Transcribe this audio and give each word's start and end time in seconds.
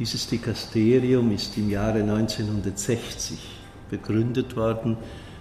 Dieses 0.00 0.26
Dikasterium 0.26 1.30
ist 1.30 1.58
im 1.58 1.68
Jahre 1.68 2.00
1960 2.00 3.38
begründet 3.90 4.56
worden 4.56 4.96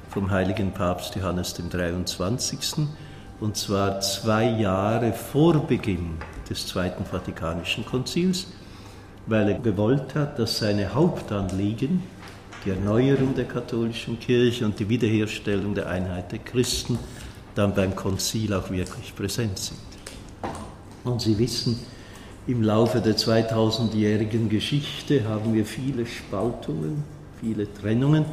vom 0.09 0.29
heiligen 0.29 0.74
Papst 0.74 1.16
Johannes 1.16 1.54
dem 1.54 1.70
23. 1.70 2.85
und 3.39 3.55
zwar 3.55 4.01
zwei 4.01 4.49
Jahre 4.49 5.13
vor 5.13 5.65
Beginn 5.65 6.17
des 6.49 6.67
Zweiten 6.67 7.05
Vatikanischen 7.05 7.85
Konzils, 7.85 8.47
weil 9.27 9.47
er 9.47 9.59
gewollt 9.59 10.13
hat, 10.15 10.37
dass 10.37 10.58
seine 10.58 10.94
Hauptanliegen, 10.94 12.03
die 12.65 12.71
Erneuerung 12.71 13.35
der 13.35 13.46
katholischen 13.46 14.19
Kirche 14.19 14.65
und 14.65 14.78
die 14.78 14.89
Wiederherstellung 14.89 15.73
der 15.73 15.87
Einheit 15.87 16.34
der 16.34 16.39
Christen, 16.39 16.99
dann 17.55 17.73
beim 17.73 17.95
Konzil 17.95 18.53
auch 18.53 18.70
wirklich 18.70 19.16
präsent 19.16 19.57
sind. 19.57 19.80
Und 21.05 21.21
Sie 21.21 21.38
wissen, 21.38 21.80
im 22.50 22.63
Laufe 22.63 23.00
der 23.00 23.16
2000-jährigen 23.16 24.49
Geschichte 24.49 25.27
haben 25.27 25.54
wir 25.54 25.66
viele 25.66 26.05
Spaltungen, 26.05 27.03
viele 27.40 27.71
Trennungen 27.73 28.26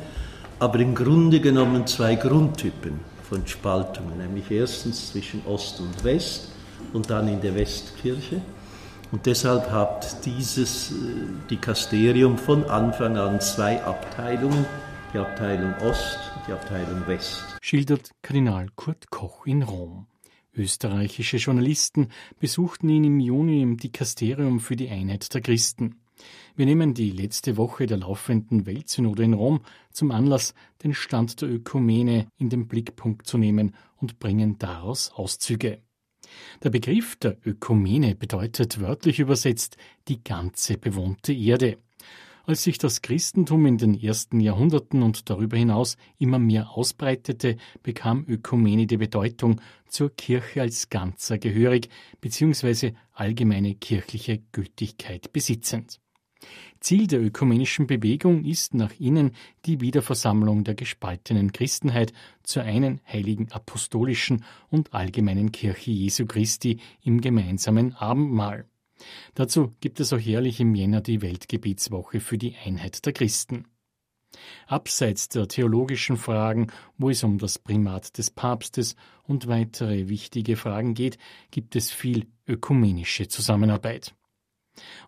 aber 0.59 0.79
im 0.79 0.95
Grunde 0.95 1.41
genommen 1.41 1.87
zwei 1.87 2.15
Grundtypen 2.15 3.01
von 3.23 3.47
Spaltungen, 3.47 4.19
nämlich 4.19 4.51
erstens 4.51 5.11
zwischen 5.11 5.45
Ost 5.47 5.81
und 5.81 6.05
West 6.05 6.51
und 6.93 7.11
dann 7.11 7.29
in 7.29 7.41
der 7.41 7.55
Westkirche. 7.55 8.41
Und 9.13 9.27
deshalb 9.27 9.71
hat 9.71 10.25
dieses 10.25 10.91
äh, 10.91 10.95
Dikasterium 11.51 12.39
von 12.39 12.65
Anfang 12.65 13.17
an 13.17 13.41
zwei 13.41 13.83
Abteilungen, 13.85 14.65
die 15.13 15.19
Abteilung 15.19 15.75
Ost 15.83 16.19
und 16.35 16.47
die 16.49 16.53
Abteilung 16.53 17.07
West. 17.07 17.45
Schildert 17.61 18.11
Kardinal 18.23 18.69
Kurt 18.75 19.11
Koch 19.11 19.47
in 19.47 19.63
Rom. 19.63 20.07
Österreichische 20.57 21.37
Journalisten 21.37 22.09
besuchten 22.41 22.89
ihn 22.89 23.05
im 23.05 23.21
Juni 23.21 23.63
im 23.63 23.77
Dikasterium 23.77 24.61
für 24.61 24.77
die 24.77 24.89
Einheit 24.89 25.33
der 25.35 25.41
Christen. 25.41 25.97
Wir 26.57 26.65
nehmen 26.65 26.95
die 26.95 27.11
letzte 27.11 27.57
Woche 27.57 27.87
der 27.87 27.99
laufenden 27.99 28.65
Weltsynode 28.65 29.25
in 29.25 29.35
Rom 29.35 29.61
zum 29.93 30.11
Anlass, 30.11 30.55
den 30.83 30.95
Stand 30.95 31.43
der 31.43 31.51
Ökumene 31.51 32.29
in 32.39 32.49
den 32.49 32.69
Blickpunkt 32.69 33.27
zu 33.27 33.37
nehmen 33.37 33.75
und 33.97 34.19
bringen 34.19 34.59
daraus 34.59 35.13
Auszüge. 35.13 35.83
Der 36.63 36.71
Begriff 36.71 37.17
der 37.17 37.37
Ökumene 37.45 38.15
bedeutet 38.15 38.81
wörtlich 38.81 39.19
übersetzt 39.19 39.77
die 40.09 40.25
ganze 40.25 40.79
bewohnte 40.79 41.33
Erde. 41.33 41.79
Als 42.49 42.63
sich 42.63 42.79
das 42.79 43.03
Christentum 43.03 43.67
in 43.67 43.77
den 43.77 44.01
ersten 44.01 44.39
Jahrhunderten 44.39 45.03
und 45.03 45.29
darüber 45.29 45.57
hinaus 45.57 45.97
immer 46.19 46.39
mehr 46.39 46.71
ausbreitete, 46.71 47.57
bekam 47.83 48.25
Ökumene 48.29 48.87
die 48.87 48.99
Bedeutung, 48.99 49.61
zur 49.89 50.15
Kirche 50.15 50.61
als 50.61 50.89
Ganzer 50.89 51.39
gehörig 51.39 51.89
bzw. 52.21 52.93
allgemeine 53.13 53.75
kirchliche 53.75 54.39
Gültigkeit 54.53 55.33
besitzend. 55.33 56.01
Ziel 56.79 57.09
der 57.09 57.21
ökumenischen 57.21 57.89
Bewegung 57.89 58.45
ist 58.45 58.75
nach 58.75 58.93
innen 59.01 59.33
die 59.65 59.81
Wiederversammlung 59.81 60.63
der 60.63 60.77
gespaltenen 60.77 61.51
Christenheit 61.51 62.13
zur 62.45 62.63
einen 62.63 63.01
heiligen 63.13 63.51
apostolischen 63.51 64.45
und 64.71 64.95
allgemeinen 64.95 65.51
Kirche 65.51 65.91
Jesu 65.91 66.27
Christi 66.27 66.79
im 67.03 67.21
gemeinsamen 67.21 67.95
Abendmahl. 67.95 68.67
Dazu 69.35 69.75
gibt 69.81 70.01
es 70.01 70.13
auch 70.13 70.19
jährlich 70.19 70.61
im 70.61 70.75
Jänner 70.75 71.01
die 71.01 71.23
Weltgebetswoche 71.23 72.21
für 72.21 72.39
die 72.39 72.55
Einheit 72.65 73.05
der 73.05 73.13
Christen. 73.13 73.67
Abseits 74.67 75.29
der 75.29 75.49
theologischen 75.49 76.17
Fragen, 76.17 76.69
wo 76.99 77.11
es 77.11 77.23
um 77.23 77.39
das 77.39 77.59
Primat 77.59 78.19
des 78.19 78.31
Papstes 78.31 78.97
und 79.23 79.47
weitere 79.47 80.09
wichtige 80.09 80.57
Fragen 80.57 80.95
geht, 80.95 81.19
gibt 81.51 81.77
es 81.77 81.91
viel 81.91 82.27
ökumenische 82.47 83.29
Zusammenarbeit. 83.29 84.15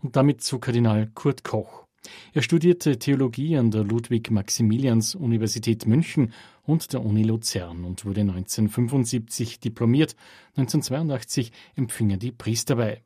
Und 0.01 0.17
damit 0.17 0.43
zu 0.43 0.59
Kardinal 0.59 1.11
Kurt 1.15 1.45
Koch. 1.45 1.87
Er 2.33 2.43
studierte 2.43 2.99
Theologie 2.99 3.57
an 3.57 3.71
der 3.71 3.85
Ludwig-Maximilians-Universität 3.85 5.87
München 5.87 6.33
und 6.63 6.93
der 6.93 7.05
Uni 7.05 7.25
Luzern 7.25 7.85
und 7.85 8.05
wurde 8.05 8.21
1975 8.21 9.61
diplomiert. 9.61 10.15
1982 10.57 11.53
empfing 11.75 12.11
er 12.11 12.17
die 12.17 12.33
Priesterweihe. 12.33 13.03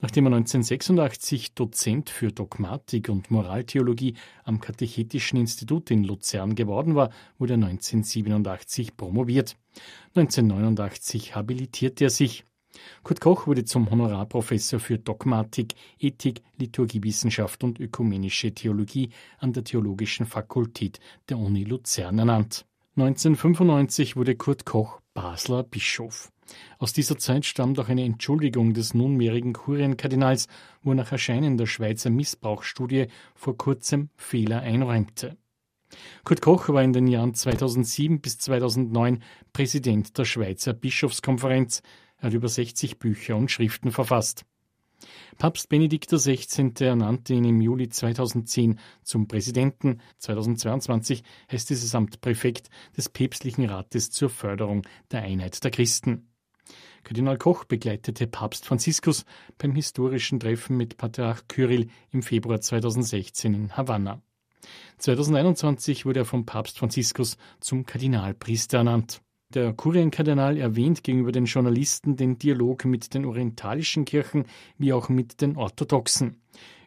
Nachdem 0.00 0.26
er 0.26 0.34
1986 0.34 1.54
Dozent 1.54 2.10
für 2.10 2.32
Dogmatik 2.32 3.08
und 3.08 3.30
Moraltheologie 3.30 4.14
am 4.44 4.60
Katechetischen 4.60 5.38
Institut 5.38 5.90
in 5.90 6.04
Luzern 6.04 6.54
geworden 6.54 6.94
war, 6.94 7.10
wurde 7.38 7.54
er 7.54 7.64
1987 7.64 8.96
promoviert. 8.96 9.56
1989 10.14 11.34
habilitierte 11.34 12.04
er 12.04 12.10
sich. 12.10 12.44
Kurt 13.02 13.20
Koch 13.20 13.46
wurde 13.46 13.64
zum 13.64 13.90
Honorarprofessor 13.90 14.80
für 14.80 14.98
Dogmatik, 14.98 15.74
Ethik, 15.98 16.42
Liturgiewissenschaft 16.58 17.62
und 17.62 17.78
ökumenische 17.80 18.52
Theologie 18.52 19.10
an 19.38 19.52
der 19.52 19.64
Theologischen 19.64 20.26
Fakultät 20.26 20.98
der 21.28 21.38
Uni 21.38 21.64
Luzern 21.64 22.18
ernannt. 22.18 22.66
1995 22.96 24.16
wurde 24.16 24.36
Kurt 24.36 24.64
Koch 24.64 25.00
Basler 25.14 25.62
Bischof. 25.62 26.30
Aus 26.78 26.92
dieser 26.92 27.18
Zeit 27.18 27.44
stammt 27.44 27.78
auch 27.78 27.88
eine 27.88 28.04
Entschuldigung 28.04 28.74
des 28.74 28.94
nunmehrigen 28.94 29.52
Kurienkardinals, 29.52 30.48
wo 30.82 30.94
nach 30.94 31.12
Erscheinen 31.12 31.56
der 31.56 31.66
Schweizer 31.66 32.10
Missbrauchsstudie 32.10 33.06
vor 33.34 33.56
kurzem 33.56 34.10
Fehler 34.16 34.60
einräumte. 34.60 35.36
Kurt 36.24 36.42
Koch 36.42 36.68
war 36.68 36.82
in 36.82 36.92
den 36.92 37.06
Jahren 37.06 37.34
2007 37.34 38.20
bis 38.20 38.38
2009 38.38 39.22
Präsident 39.52 40.18
der 40.18 40.24
Schweizer 40.24 40.72
Bischofskonferenz, 40.72 41.82
er 42.18 42.28
hat 42.28 42.34
über 42.34 42.48
60 42.48 42.98
Bücher 42.98 43.36
und 43.36 43.50
Schriften 43.50 43.92
verfasst. 43.92 44.44
Papst 45.36 45.68
Benedikt 45.68 46.10
XVI. 46.10 46.72
ernannte 46.80 47.34
ihn 47.34 47.44
im 47.44 47.60
Juli 47.60 47.88
2010 47.88 48.78
zum 49.02 49.28
Präsidenten. 49.28 50.00
2022 50.18 51.22
heißt 51.52 51.68
dieses 51.68 51.94
Amt 51.94 52.20
Präfekt 52.20 52.70
des 52.96 53.08
Päpstlichen 53.08 53.66
Rates 53.66 54.10
zur 54.10 54.30
Förderung 54.30 54.86
der 55.10 55.22
Einheit 55.22 55.62
der 55.62 55.70
Christen. 55.70 56.28
Kardinal 57.04 57.38
Koch 57.38 57.64
begleitete 57.64 58.26
Papst 58.26 58.64
Franziskus 58.64 59.24
beim 59.58 59.74
historischen 59.74 60.40
Treffen 60.40 60.76
mit 60.76 60.96
Patriarch 60.96 61.46
Kyrill 61.48 61.88
im 62.10 62.22
Februar 62.22 62.60
2016 62.60 63.54
in 63.54 63.76
Havanna. 63.76 64.22
2021 64.98 66.06
wurde 66.06 66.20
er 66.20 66.24
vom 66.24 66.46
Papst 66.46 66.78
Franziskus 66.78 67.36
zum 67.60 67.84
Kardinalpriester 67.84 68.78
ernannt. 68.78 69.20
Der 69.52 69.72
Kurienkardinal 69.72 70.56
erwähnt 70.56 71.04
gegenüber 71.04 71.30
den 71.30 71.44
Journalisten 71.44 72.16
den 72.16 72.38
Dialog 72.38 72.86
mit 72.86 73.14
den 73.14 73.26
orientalischen 73.26 74.04
Kirchen 74.04 74.46
wie 74.78 74.92
auch 74.92 75.08
mit 75.08 75.42
den 75.42 75.56
orthodoxen. 75.56 76.40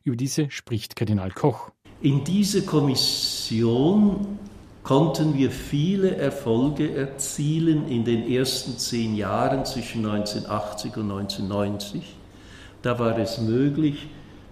Über 0.03 0.15
diese 0.15 0.49
spricht 0.49 0.95
Kardinal 0.95 1.31
Koch. 1.31 1.71
In 2.01 2.23
dieser 2.23 2.61
Kommission 2.61 4.39
konnten 4.87 5.37
wir 5.37 5.51
viele 5.51 6.15
Erfolge 6.15 6.95
erzielen 6.95 7.89
in 7.89 8.05
den 8.05 8.31
ersten 8.31 8.77
zehn 8.77 9.17
Jahren 9.17 9.65
zwischen 9.65 10.05
1980 10.05 10.95
und 10.95 11.11
1990. 11.11 12.03
Da 12.83 12.97
war 12.97 13.17
es 13.17 13.37
möglich, 13.37 14.07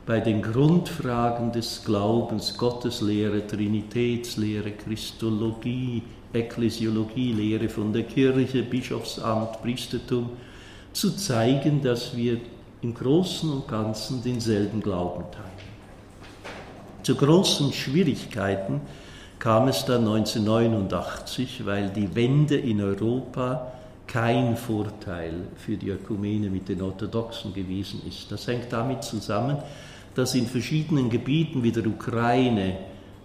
bei 0.05 0.19
den 0.19 0.41
Grundfragen 0.41 1.53
des 1.53 1.83
Glaubens, 1.85 2.57
Gotteslehre, 2.57 3.47
Trinitätslehre, 3.47 4.71
Christologie, 4.71 6.03
Ekklesiologie, 6.33 7.31
Lehre 7.31 7.69
von 7.69 7.93
der 7.93 8.03
Kirche, 8.03 8.63
Bischofsamt, 8.63 9.61
Priestertum, 9.61 10.31
zu 10.91 11.15
zeigen, 11.15 11.81
dass 11.81 12.13
wir 12.13 12.41
im 12.81 12.93
Großen 12.93 13.49
und 13.49 13.69
Ganzen 13.69 14.21
denselben 14.21 14.81
Glauben 14.81 15.23
teilen. 15.31 15.45
Zu 17.03 17.15
großen 17.15 17.71
Schwierigkeiten 17.71 18.81
kam 19.45 19.67
es 19.67 19.85
dann 19.85 20.07
1989, 20.07 21.67
weil 21.67 21.91
die 21.91 22.15
Wende 22.15 22.55
in 22.55 22.81
Europa 22.81 23.73
kein 24.07 24.57
Vorteil 24.57 25.33
für 25.55 25.77
die 25.77 25.89
Ökumene 25.89 26.49
mit 26.49 26.67
den 26.67 26.81
Orthodoxen 26.81 27.53
gewesen 27.53 28.01
ist. 28.07 28.31
Das 28.31 28.47
hängt 28.47 28.73
damit 28.73 29.03
zusammen, 29.03 29.57
dass 30.15 30.33
in 30.33 30.47
verschiedenen 30.47 31.11
Gebieten 31.11 31.61
wie 31.61 31.71
der 31.71 31.85
Ukraine, 31.85 32.75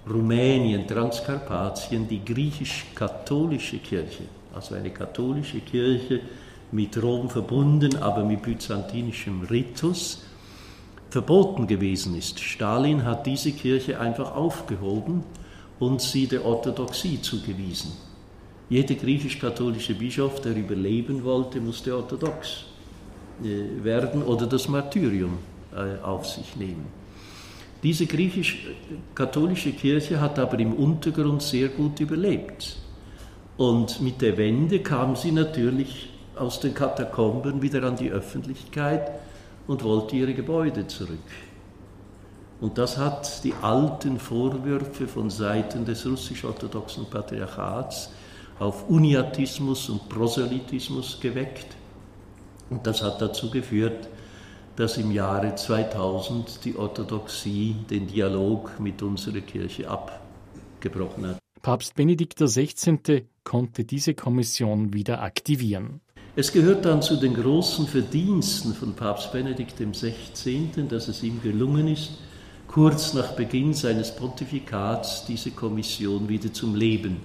Rumänien, 0.07 0.87
Transkarpatien 0.87 2.07
die 2.07 2.23
griechisch-katholische 2.23 3.79
Kirche, 3.79 4.25
also 4.55 4.75
eine 4.75 4.91
katholische 4.91 5.61
Kirche 5.61 6.21
mit 6.71 7.03
Rom 7.03 7.31
verbunden, 7.31 7.97
aber 7.97 8.25
mit 8.25 8.43
byzantinischem 8.43 9.45
Ritus, 9.51 10.23
verboten 11.09 11.67
gewesen 11.67 12.15
ist. 12.15 12.41
Stalin 12.41 13.07
hat 13.07 13.25
diese 13.25 13.53
Kirche 13.53 13.99
einfach 13.99 14.37
aufgehoben 14.37 15.25
und 15.81 16.01
sie 16.01 16.27
der 16.27 16.45
Orthodoxie 16.45 17.21
zugewiesen. 17.21 17.93
Jeder 18.69 18.95
griechisch-katholische 18.95 19.95
Bischof, 19.95 20.41
der 20.41 20.55
überleben 20.55 21.25
wollte, 21.25 21.61
musste 21.61 21.97
orthodox 21.97 22.67
äh, 23.43 23.83
werden 23.83 24.23
oder 24.23 24.47
das 24.47 24.69
Martyrium 24.69 25.39
äh, 25.75 26.01
auf 26.05 26.27
sich 26.27 26.55
nehmen. 26.55 26.87
Diese 27.83 28.07
griechisch-katholische 28.07 29.73
Kirche 29.73 30.21
hat 30.21 30.39
aber 30.39 30.59
im 30.59 30.75
Untergrund 30.75 31.43
sehr 31.43 31.69
gut 31.69 31.99
überlebt. 31.99 32.77
Und 33.57 34.01
mit 34.01 34.21
der 34.21 34.37
Wende 34.37 34.81
kam 34.81 35.17
sie 35.17 35.33
natürlich 35.33 36.11
aus 36.37 36.61
den 36.61 36.75
Katakomben 36.75 37.61
wieder 37.63 37.83
an 37.85 37.97
die 37.97 38.11
Öffentlichkeit 38.11 39.11
und 39.67 39.83
wollte 39.83 40.17
ihre 40.17 40.35
Gebäude 40.35 40.87
zurück. 40.87 41.19
Und 42.61 42.77
das 42.77 42.99
hat 42.99 43.43
die 43.43 43.55
alten 43.63 44.19
Vorwürfe 44.19 45.09
von 45.09 45.31
Seiten 45.31 45.85
des 45.85 46.05
russisch-orthodoxen 46.07 47.07
Patriarchats 47.07 48.11
auf 48.59 48.89
Uniatismus 48.91 49.89
und 49.89 50.09
Proselytismus 50.11 51.19
geweckt. 51.21 51.69
Und 52.69 52.87
das 52.87 53.03
hat 53.03 53.21
dazu 53.23 53.51
geführt, 53.51 54.09
dass 54.77 54.99
im 54.99 55.11
Jahre 55.11 55.55
2000 55.55 56.65
die 56.65 56.77
Orthodoxie 56.77 57.77
den 57.89 58.07
Dialog 58.07 58.79
mit 58.79 59.03
unserer 59.03 59.41
Kirche 59.41 59.89
abgebrochen 59.89 61.29
hat. 61.29 61.39
Papst 61.63 61.95
Benedikt 61.95 62.39
XVI. 62.39 63.27
konnte 63.45 63.85
diese 63.85 64.15
Kommission 64.15 64.93
wieder 64.93 65.23
aktivieren. 65.23 66.01
Es 66.37 66.53
gehört 66.53 66.85
dann 66.85 67.03
zu 67.03 67.17
den 67.17 67.35
großen 67.35 67.87
Verdiensten 67.87 68.73
von 68.73 68.95
Papst 68.95 69.33
Benedikt 69.33 69.77
XVI., 69.79 70.71
dass 70.89 71.09
es 71.09 71.23
ihm 71.23 71.43
gelungen 71.43 71.89
ist, 71.89 72.13
kurz 72.71 73.15
nach 73.15 73.33
Beginn 73.33 73.75
seines 73.75 74.15
Pontifikats 74.15 75.25
diese 75.27 75.51
Kommission 75.51 76.29
wieder 76.29 76.53
zum 76.53 76.77
Leben 76.77 77.17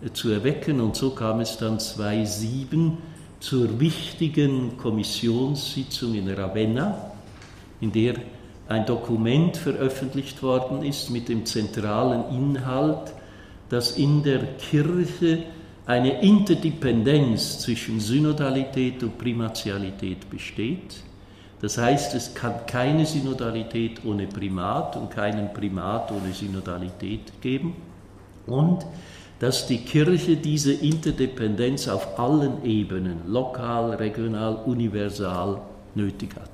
äh, 0.00 0.12
zu 0.12 0.30
erwecken. 0.30 0.80
Und 0.80 0.94
so 0.94 1.10
kam 1.10 1.40
es 1.40 1.58
dann 1.58 1.80
2007 1.80 2.96
zur 3.40 3.80
wichtigen 3.80 4.76
Kommissionssitzung 4.76 6.14
in 6.14 6.28
Ravenna, 6.28 7.10
in 7.80 7.90
der 7.90 8.14
ein 8.68 8.86
Dokument 8.86 9.56
veröffentlicht 9.56 10.40
worden 10.44 10.84
ist 10.84 11.10
mit 11.10 11.28
dem 11.28 11.44
zentralen 11.44 12.30
Inhalt, 12.30 13.12
dass 13.68 13.96
in 13.96 14.22
der 14.22 14.56
Kirche 14.56 15.42
eine 15.84 16.22
Interdependenz 16.22 17.58
zwischen 17.58 17.98
Synodalität 17.98 19.02
und 19.02 19.18
Primatialität 19.18 20.30
besteht. 20.30 21.02
Das 21.60 21.78
heißt, 21.78 22.14
es 22.14 22.34
kann 22.34 22.66
keine 22.66 23.06
Synodalität 23.06 24.04
ohne 24.04 24.26
Primat 24.26 24.96
und 24.96 25.10
keinen 25.10 25.52
Primat 25.54 26.12
ohne 26.12 26.32
Synodalität 26.32 27.40
geben. 27.40 27.74
Und 28.46 28.84
dass 29.38 29.66
die 29.66 29.78
Kirche 29.78 30.36
diese 30.36 30.72
Interdependenz 30.72 31.88
auf 31.88 32.18
allen 32.18 32.64
Ebenen, 32.64 33.22
lokal, 33.26 33.94
regional, 33.94 34.56
universal, 34.64 35.60
nötig 35.94 36.36
hat. 36.36 36.50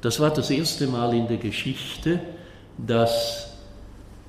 Das 0.00 0.20
war 0.20 0.30
das 0.30 0.50
erste 0.50 0.86
Mal 0.86 1.14
in 1.14 1.26
der 1.26 1.38
Geschichte, 1.38 2.20
dass 2.78 3.56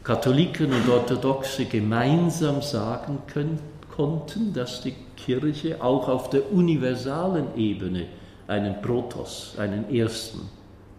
Katholiken 0.04 0.72
und 0.72 0.90
Orthodoxe 0.90 1.66
gemeinsam 1.66 2.62
sagen 2.62 3.20
können, 3.28 3.60
konnten, 3.96 4.54
dass 4.54 4.82
die 4.82 4.96
Kirche 5.16 5.84
auch 5.84 6.08
auf 6.08 6.30
der 6.30 6.52
universalen 6.52 7.48
Ebene 7.58 8.06
einen 8.48 8.82
Protos, 8.82 9.56
einen 9.58 9.94
Ersten, 9.94 10.42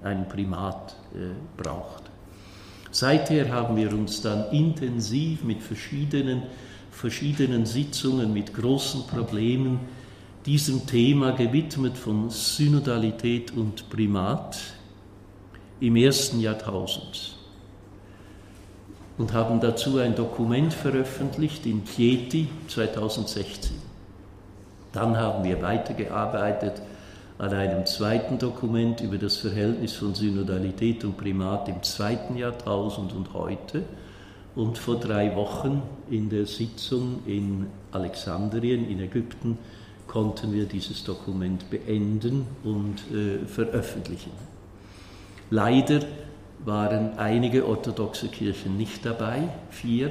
einen 0.02 0.28
Primat 0.28 0.94
äh, 1.14 1.60
braucht. 1.60 2.04
Seither 2.90 3.50
haben 3.50 3.76
wir 3.76 3.92
uns 3.92 4.22
dann 4.22 4.50
intensiv 4.50 5.44
mit 5.44 5.62
verschiedenen, 5.62 6.42
verschiedenen 6.90 7.66
Sitzungen, 7.66 8.32
mit 8.32 8.54
großen 8.54 9.06
Problemen 9.06 9.80
diesem 10.46 10.86
Thema 10.86 11.32
gewidmet 11.32 11.98
von 11.98 12.30
Synodalität 12.30 13.52
und 13.52 13.90
Primat 13.90 14.56
im 15.80 15.96
ersten 15.96 16.40
Jahrtausend 16.40 17.36
und 19.18 19.32
haben 19.32 19.60
dazu 19.60 19.98
ein 19.98 20.14
Dokument 20.14 20.72
veröffentlicht 20.72 21.66
in 21.66 21.84
Chieti 21.84 22.48
2016. 22.68 23.76
Dann 24.92 25.16
haben 25.16 25.44
wir 25.44 25.60
weitergearbeitet 25.60 26.80
an 27.38 27.52
einem 27.52 27.86
zweiten 27.86 28.38
Dokument 28.38 29.00
über 29.00 29.16
das 29.16 29.36
Verhältnis 29.36 29.92
von 29.92 30.14
Synodalität 30.14 31.04
und 31.04 31.16
Primat 31.16 31.68
im 31.68 31.82
zweiten 31.84 32.36
Jahrtausend 32.36 33.12
und 33.12 33.32
heute. 33.32 33.84
Und 34.56 34.76
vor 34.76 34.96
drei 34.96 35.36
Wochen 35.36 35.82
in 36.10 36.30
der 36.30 36.46
Sitzung 36.46 37.20
in 37.26 37.66
Alexandrien 37.92 38.90
in 38.90 38.98
Ägypten 38.98 39.56
konnten 40.08 40.52
wir 40.52 40.64
dieses 40.64 41.04
Dokument 41.04 41.70
beenden 41.70 42.46
und 42.64 42.96
äh, 43.14 43.46
veröffentlichen. 43.46 44.32
Leider 45.50 46.00
waren 46.64 47.18
einige 47.18 47.68
orthodoxe 47.68 48.28
Kirchen 48.28 48.76
nicht 48.76 49.06
dabei, 49.06 49.48
vier, 49.70 50.10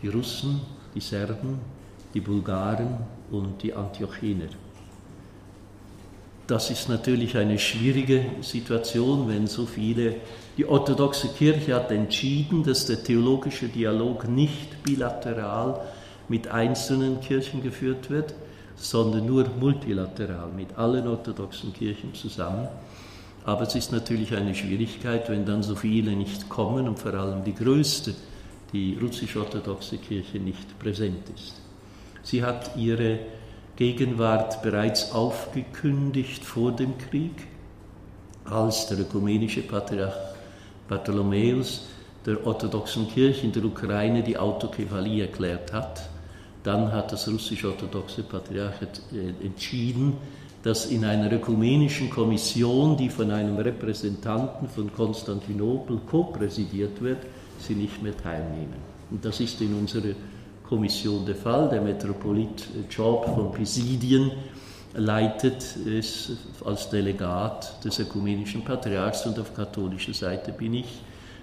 die 0.00 0.08
Russen, 0.08 0.62
die 0.94 1.00
Serben, 1.00 1.58
die 2.14 2.20
Bulgaren 2.20 2.96
und 3.30 3.62
die 3.62 3.74
Antiochiner. 3.74 4.48
Das 6.46 6.70
ist 6.70 6.90
natürlich 6.90 7.38
eine 7.38 7.58
schwierige 7.58 8.26
Situation, 8.42 9.28
wenn 9.28 9.46
so 9.46 9.64
viele. 9.64 10.16
Die 10.58 10.66
orthodoxe 10.66 11.28
Kirche 11.28 11.74
hat 11.74 11.90
entschieden, 11.90 12.62
dass 12.62 12.84
der 12.86 13.02
theologische 13.02 13.68
Dialog 13.68 14.28
nicht 14.28 14.82
bilateral 14.82 15.80
mit 16.28 16.48
einzelnen 16.48 17.20
Kirchen 17.20 17.62
geführt 17.62 18.10
wird, 18.10 18.34
sondern 18.76 19.26
nur 19.26 19.48
multilateral 19.58 20.50
mit 20.54 20.76
allen 20.76 21.08
orthodoxen 21.08 21.72
Kirchen 21.72 22.12
zusammen. 22.14 22.68
Aber 23.44 23.62
es 23.62 23.74
ist 23.74 23.92
natürlich 23.92 24.34
eine 24.34 24.54
Schwierigkeit, 24.54 25.28
wenn 25.30 25.46
dann 25.46 25.62
so 25.62 25.74
viele 25.74 26.12
nicht 26.12 26.48
kommen 26.48 26.88
und 26.88 26.98
vor 26.98 27.14
allem 27.14 27.42
die 27.44 27.54
größte, 27.54 28.14
die 28.72 28.98
russisch-orthodoxe 29.00 29.98
Kirche, 29.98 30.38
nicht 30.38 30.78
präsent 30.78 31.28
ist. 31.34 31.54
Sie 32.22 32.42
hat 32.42 32.76
ihre 32.76 33.18
Gegenwart 33.76 34.62
bereits 34.62 35.12
aufgekündigt 35.12 36.44
vor 36.44 36.72
dem 36.72 36.96
Krieg, 36.98 37.32
als 38.44 38.86
der 38.86 39.00
ökumenische 39.00 39.62
Patriarch 39.62 40.14
Bartholomäus 40.88 41.86
der 42.24 42.46
orthodoxen 42.46 43.08
Kirche 43.08 43.46
in 43.46 43.52
der 43.52 43.64
Ukraine 43.64 44.22
die 44.22 44.38
Autokephalie 44.38 45.22
erklärt 45.22 45.72
hat. 45.72 46.08
Dann 46.62 46.92
hat 46.92 47.12
das 47.12 47.28
russisch-orthodoxe 47.28 48.22
Patriarchat 48.22 49.02
äh, 49.12 49.44
entschieden, 49.44 50.14
dass 50.62 50.86
in 50.86 51.04
einer 51.04 51.30
ökumenischen 51.30 52.08
Kommission, 52.08 52.96
die 52.96 53.10
von 53.10 53.30
einem 53.30 53.56
Repräsentanten 53.58 54.68
von 54.68 54.90
Konstantinopel 54.90 55.98
ko-präsidiert 56.08 57.02
wird, 57.02 57.18
sie 57.58 57.74
nicht 57.74 58.02
mehr 58.02 58.16
teilnehmen. 58.16 58.94
Und 59.10 59.24
das 59.24 59.40
ist 59.40 59.60
in 59.60 59.74
unserer 59.74 60.14
Kommission 60.74 61.24
der 61.24 61.36
Fall. 61.36 61.68
Der 61.68 61.80
Metropolit 61.80 62.66
Job 62.90 63.26
von 63.26 63.52
Präsidien 63.52 64.32
leitet 64.92 65.62
es 65.86 66.32
als 66.64 66.90
Delegat 66.90 67.84
des 67.84 68.00
ökumenischen 68.00 68.64
Patriarchs 68.64 69.24
und 69.24 69.38
auf 69.38 69.54
katholischer 69.54 70.14
Seite 70.14 70.50
bin 70.50 70.74
ich 70.74 71.00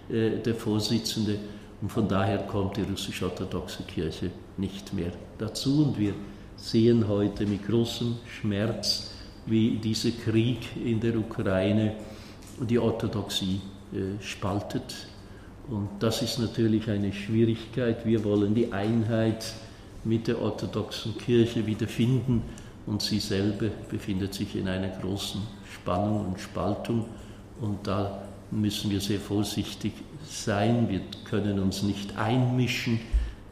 äh, 0.09 0.31
der 0.39 0.53
Vorsitzende. 0.53 1.39
Und 1.81 1.89
von 1.89 2.09
daher 2.09 2.39
kommt 2.39 2.75
die 2.75 2.81
russisch-orthodoxe 2.81 3.83
Kirche 3.83 4.31
nicht 4.57 4.93
mehr 4.93 5.13
dazu. 5.37 5.85
Und 5.85 5.97
wir 5.97 6.13
sehen 6.57 7.07
heute 7.07 7.45
mit 7.45 7.65
großem 7.65 8.17
Schmerz, 8.27 9.11
wie 9.45 9.77
dieser 9.77 10.11
Krieg 10.11 10.75
in 10.75 10.99
der 10.99 11.15
Ukraine 11.15 11.93
die 12.59 12.77
Orthodoxie 12.77 13.61
äh, 13.93 14.21
spaltet. 14.21 15.07
Und 15.71 15.87
das 15.99 16.21
ist 16.21 16.37
natürlich 16.37 16.89
eine 16.89 17.13
Schwierigkeit. 17.13 18.05
Wir 18.05 18.25
wollen 18.25 18.53
die 18.53 18.73
Einheit 18.73 19.53
mit 20.03 20.27
der 20.27 20.41
orthodoxen 20.41 21.17
Kirche 21.17 21.65
wiederfinden 21.65 22.41
und 22.85 23.01
sie 23.01 23.19
selber 23.19 23.67
befindet 23.89 24.33
sich 24.33 24.57
in 24.57 24.67
einer 24.67 24.89
großen 24.89 25.41
Spannung 25.73 26.25
und 26.25 26.41
Spaltung. 26.41 27.05
Und 27.61 27.87
da 27.87 28.21
müssen 28.51 28.91
wir 28.91 28.99
sehr 28.99 29.21
vorsichtig 29.21 29.93
sein. 30.29 30.89
Wir 30.89 31.01
können 31.23 31.57
uns 31.59 31.83
nicht 31.83 32.17
einmischen 32.17 32.99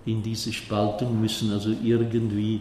in 0.05 0.21
diese 0.21 0.51
Spaltung, 0.51 1.21
müssen 1.21 1.53
also 1.53 1.73
irgendwie 1.81 2.59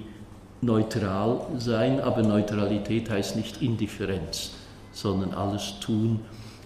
neutral 0.60 1.40
sein, 1.58 2.00
aber 2.00 2.22
Neutralität 2.22 3.10
heißt 3.10 3.34
nicht 3.34 3.60
Indifferenz, 3.60 4.52
sondern 4.92 5.32
alles 5.32 5.80
tun, 5.80 6.20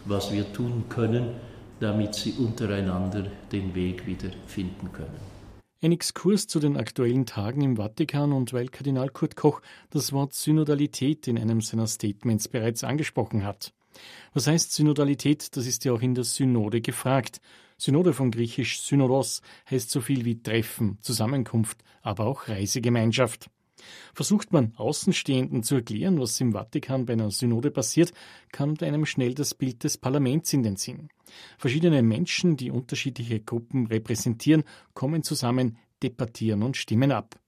was 0.04 0.30
wir 0.30 0.52
tun 0.52 0.84
können, 0.90 1.28
damit 1.82 2.14
sie 2.14 2.32
untereinander 2.32 3.26
den 3.50 3.74
Weg 3.74 4.06
wieder 4.06 4.30
finden 4.46 4.92
können. 4.92 5.32
Ein 5.82 5.90
Exkurs 5.90 6.46
zu 6.46 6.60
den 6.60 6.76
aktuellen 6.76 7.26
Tagen 7.26 7.60
im 7.60 7.76
Vatikan 7.76 8.32
und 8.32 8.52
weil 8.52 8.68
Kardinal 8.68 9.08
Kurt 9.08 9.34
Koch 9.34 9.60
das 9.90 10.12
Wort 10.12 10.32
Synodalität 10.32 11.26
in 11.26 11.36
einem 11.36 11.60
seiner 11.60 11.88
Statements 11.88 12.46
bereits 12.46 12.84
angesprochen 12.84 13.44
hat. 13.44 13.72
Was 14.32 14.46
heißt 14.46 14.72
Synodalität? 14.72 15.56
Das 15.56 15.66
ist 15.66 15.84
ja 15.84 15.92
auch 15.92 16.02
in 16.02 16.14
der 16.14 16.22
Synode 16.22 16.80
gefragt. 16.80 17.40
Synode 17.78 18.12
von 18.12 18.30
griechisch 18.30 18.80
Synodos 18.82 19.42
heißt 19.68 19.90
so 19.90 20.00
viel 20.00 20.24
wie 20.24 20.40
Treffen, 20.40 20.98
Zusammenkunft, 21.00 21.82
aber 22.00 22.26
auch 22.26 22.46
Reisegemeinschaft. 22.46 23.50
Versucht 24.14 24.52
man 24.52 24.72
Außenstehenden 24.76 25.62
zu 25.62 25.76
erklären, 25.76 26.20
was 26.20 26.40
im 26.40 26.52
Vatikan 26.52 27.06
bei 27.06 27.14
einer 27.14 27.30
Synode 27.30 27.70
passiert, 27.70 28.12
kommt 28.52 28.82
einem 28.82 29.06
schnell 29.06 29.34
das 29.34 29.54
Bild 29.54 29.84
des 29.84 29.98
Parlaments 29.98 30.52
in 30.52 30.62
den 30.62 30.76
Sinn. 30.76 31.08
Verschiedene 31.58 32.02
Menschen, 32.02 32.56
die 32.56 32.70
unterschiedliche 32.70 33.40
Gruppen 33.40 33.86
repräsentieren, 33.86 34.64
kommen 34.94 35.22
zusammen, 35.22 35.78
debattieren 36.02 36.62
und 36.62 36.76
stimmen 36.76 37.12
ab. 37.12 37.38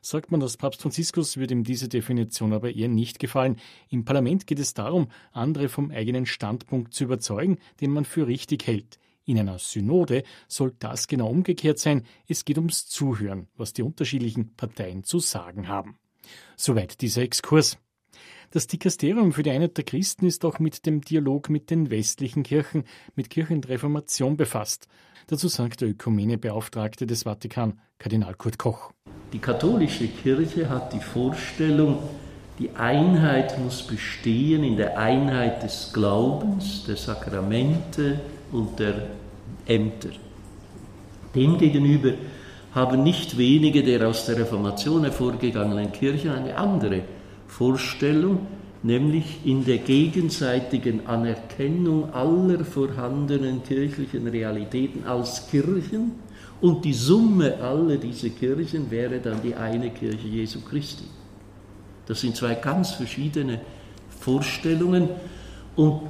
Sagt 0.00 0.30
man, 0.30 0.40
dass 0.40 0.56
Papst 0.56 0.82
Franziskus 0.82 1.36
würde 1.36 1.54
ihm 1.54 1.64
diese 1.64 1.88
Definition 1.88 2.52
aber 2.52 2.74
eher 2.74 2.88
nicht 2.88 3.18
gefallen. 3.18 3.56
Im 3.88 4.04
Parlament 4.04 4.46
geht 4.46 4.60
es 4.60 4.74
darum, 4.74 5.08
andere 5.32 5.68
vom 5.68 5.90
eigenen 5.90 6.26
Standpunkt 6.26 6.94
zu 6.94 7.04
überzeugen, 7.04 7.58
den 7.80 7.90
man 7.90 8.04
für 8.04 8.26
richtig 8.26 8.66
hält. 8.66 8.98
In 9.26 9.40
einer 9.40 9.58
Synode 9.58 10.22
soll 10.46 10.72
das 10.78 11.08
genau 11.08 11.28
umgekehrt 11.28 11.80
sein. 11.80 12.04
Es 12.28 12.44
geht 12.44 12.58
ums 12.58 12.86
Zuhören, 12.86 13.48
was 13.56 13.72
die 13.72 13.82
unterschiedlichen 13.82 14.54
Parteien 14.54 15.02
zu 15.02 15.18
sagen 15.18 15.66
haben. 15.66 15.98
Soweit 16.56 17.00
dieser 17.00 17.22
Exkurs. 17.22 17.76
Das 18.52 18.68
Dikasterium 18.68 19.32
für 19.32 19.42
die 19.42 19.50
Einheit 19.50 19.76
der 19.76 19.84
Christen 19.84 20.26
ist 20.26 20.44
auch 20.44 20.60
mit 20.60 20.86
dem 20.86 21.00
Dialog 21.00 21.50
mit 21.50 21.70
den 21.70 21.90
westlichen 21.90 22.44
Kirchen, 22.44 22.84
mit 23.16 23.28
Kirchenreformation 23.28 24.36
befasst. 24.36 24.86
Dazu 25.26 25.48
sagt 25.48 25.80
der 25.80 25.88
Ökumenebeauftragte 25.88 27.04
des 27.04 27.24
Vatikan, 27.24 27.80
Kardinal 27.98 28.34
Kurt 28.34 28.58
Koch. 28.58 28.92
Die 29.32 29.40
katholische 29.40 30.06
Kirche 30.06 30.68
hat 30.68 30.92
die 30.92 31.00
Vorstellung, 31.00 31.98
die 32.60 32.70
Einheit 32.70 33.58
muss 33.58 33.82
bestehen 33.82 34.62
in 34.62 34.76
der 34.76 34.96
Einheit 34.96 35.64
des 35.64 35.90
Glaubens, 35.92 36.84
der 36.84 36.96
Sakramente 36.96 38.20
und 38.52 38.78
der 38.78 39.10
Ämter. 39.66 40.10
Demgegenüber 41.34 42.12
haben 42.72 43.02
nicht 43.02 43.38
wenige 43.38 43.82
der 43.82 44.06
aus 44.08 44.26
der 44.26 44.38
Reformation 44.38 45.04
hervorgegangenen 45.04 45.92
Kirchen 45.92 46.30
eine 46.30 46.56
andere 46.56 47.02
Vorstellung, 47.48 48.46
nämlich 48.82 49.40
in 49.44 49.64
der 49.64 49.78
gegenseitigen 49.78 51.06
Anerkennung 51.06 52.12
aller 52.12 52.64
vorhandenen 52.64 53.62
kirchlichen 53.62 54.26
Realitäten 54.28 55.04
als 55.06 55.48
Kirchen 55.50 56.12
und 56.60 56.84
die 56.84 56.92
Summe 56.92 57.56
aller 57.60 57.96
dieser 57.96 58.30
Kirchen 58.30 58.90
wäre 58.90 59.20
dann 59.20 59.42
die 59.42 59.54
eine 59.54 59.90
Kirche 59.90 60.28
Jesu 60.28 60.60
Christi. 60.60 61.04
Das 62.06 62.20
sind 62.20 62.36
zwei 62.36 62.54
ganz 62.54 62.92
verschiedene 62.92 63.60
Vorstellungen 64.20 65.08
und 65.74 66.02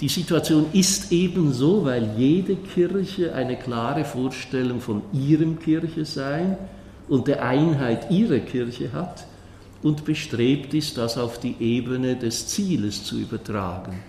die 0.00 0.08
Situation 0.08 0.66
ist 0.72 1.10
ebenso, 1.10 1.84
weil 1.84 2.10
jede 2.18 2.56
Kirche 2.56 3.34
eine 3.34 3.56
klare 3.56 4.04
Vorstellung 4.04 4.80
von 4.80 5.02
ihrem 5.12 5.58
Kirche 5.58 6.04
sein 6.04 6.58
und 7.08 7.28
der 7.28 7.44
Einheit 7.44 8.10
ihrer 8.10 8.40
Kirche 8.40 8.92
hat 8.92 9.26
und 9.82 10.04
bestrebt 10.04 10.74
ist, 10.74 10.98
das 10.98 11.16
auf 11.16 11.40
die 11.40 11.56
Ebene 11.60 12.16
des 12.16 12.48
Zieles 12.48 13.04
zu 13.04 13.18
übertragen. 13.18 14.00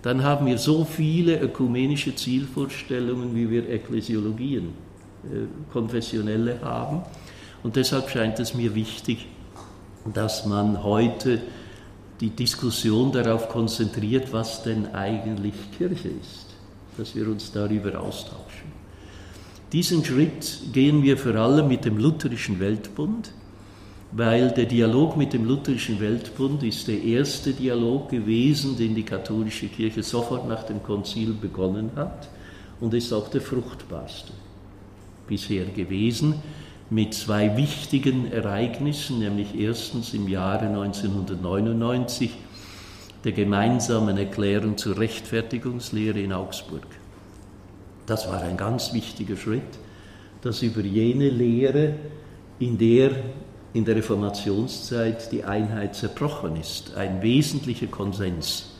Dann 0.00 0.22
haben 0.22 0.46
wir 0.46 0.58
so 0.58 0.84
viele 0.84 1.40
ökumenische 1.40 2.14
Zielvorstellungen, 2.14 3.34
wie 3.34 3.50
wir 3.50 3.68
Ekklesiologien, 3.68 4.68
äh, 5.24 5.46
konfessionelle 5.72 6.60
haben. 6.62 7.02
Und 7.62 7.76
deshalb 7.76 8.10
scheint 8.10 8.38
es 8.38 8.54
mir 8.54 8.74
wichtig, 8.74 9.26
dass 10.12 10.44
man 10.44 10.82
heute 10.82 11.40
die 12.24 12.30
Diskussion 12.30 13.12
darauf 13.12 13.50
konzentriert, 13.50 14.32
was 14.32 14.62
denn 14.62 14.94
eigentlich 14.94 15.52
Kirche 15.76 16.08
ist, 16.08 16.46
dass 16.96 17.14
wir 17.14 17.28
uns 17.28 17.52
darüber 17.52 18.00
austauschen. 18.00 18.72
Diesen 19.70 20.02
Schritt 20.02 20.60
gehen 20.72 21.02
wir 21.02 21.18
vor 21.18 21.34
allem 21.34 21.68
mit 21.68 21.84
dem 21.84 21.98
Lutherischen 21.98 22.60
Weltbund, 22.60 23.30
weil 24.12 24.52
der 24.52 24.64
Dialog 24.64 25.18
mit 25.18 25.34
dem 25.34 25.44
Lutherischen 25.44 26.00
Weltbund 26.00 26.62
ist 26.62 26.88
der 26.88 27.02
erste 27.02 27.52
Dialog 27.52 28.08
gewesen, 28.08 28.78
den 28.78 28.94
die 28.94 29.02
katholische 29.02 29.66
Kirche 29.66 30.02
sofort 30.02 30.48
nach 30.48 30.62
dem 30.62 30.82
Konzil 30.82 31.34
begonnen 31.34 31.90
hat 31.94 32.30
und 32.80 32.94
ist 32.94 33.12
auch 33.12 33.28
der 33.28 33.42
fruchtbarste 33.42 34.32
bisher 35.28 35.66
gewesen 35.66 36.36
mit 36.94 37.12
zwei 37.12 37.56
wichtigen 37.56 38.30
Ereignissen, 38.30 39.18
nämlich 39.18 39.58
erstens 39.58 40.14
im 40.14 40.28
Jahre 40.28 40.66
1999 40.66 42.30
der 43.24 43.32
gemeinsamen 43.32 44.16
Erklärung 44.16 44.76
zur 44.76 44.96
Rechtfertigungslehre 44.96 46.20
in 46.20 46.32
Augsburg. 46.32 46.86
Das 48.06 48.28
war 48.28 48.42
ein 48.42 48.56
ganz 48.56 48.92
wichtiger 48.92 49.36
Schritt, 49.36 49.62
dass 50.40 50.62
über 50.62 50.82
jene 50.82 51.30
Lehre, 51.30 51.96
in 52.60 52.78
der 52.78 53.10
in 53.72 53.84
der 53.84 53.96
Reformationszeit 53.96 55.32
die 55.32 55.42
Einheit 55.42 55.96
zerbrochen 55.96 56.54
ist, 56.54 56.94
ein 56.94 57.22
wesentlicher 57.22 57.88
Konsens 57.88 58.70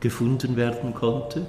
gefunden 0.00 0.56
werden 0.56 0.92
konnte. 0.92 1.46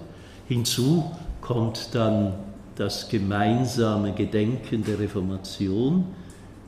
Hinzu 0.47 1.11
kommt 1.41 1.89
dann 1.91 2.35
das 2.75 3.07
gemeinsame 3.07 4.13
Gedenken 4.13 4.83
der 4.83 4.99
Reformation 4.99 6.05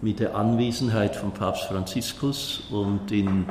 mit 0.01 0.19
der 0.19 0.35
Anwesenheit 0.35 1.15
von 1.15 1.31
Papst 1.31 1.65
Franziskus 1.65 2.63
und 2.71 3.09
den 3.09 3.45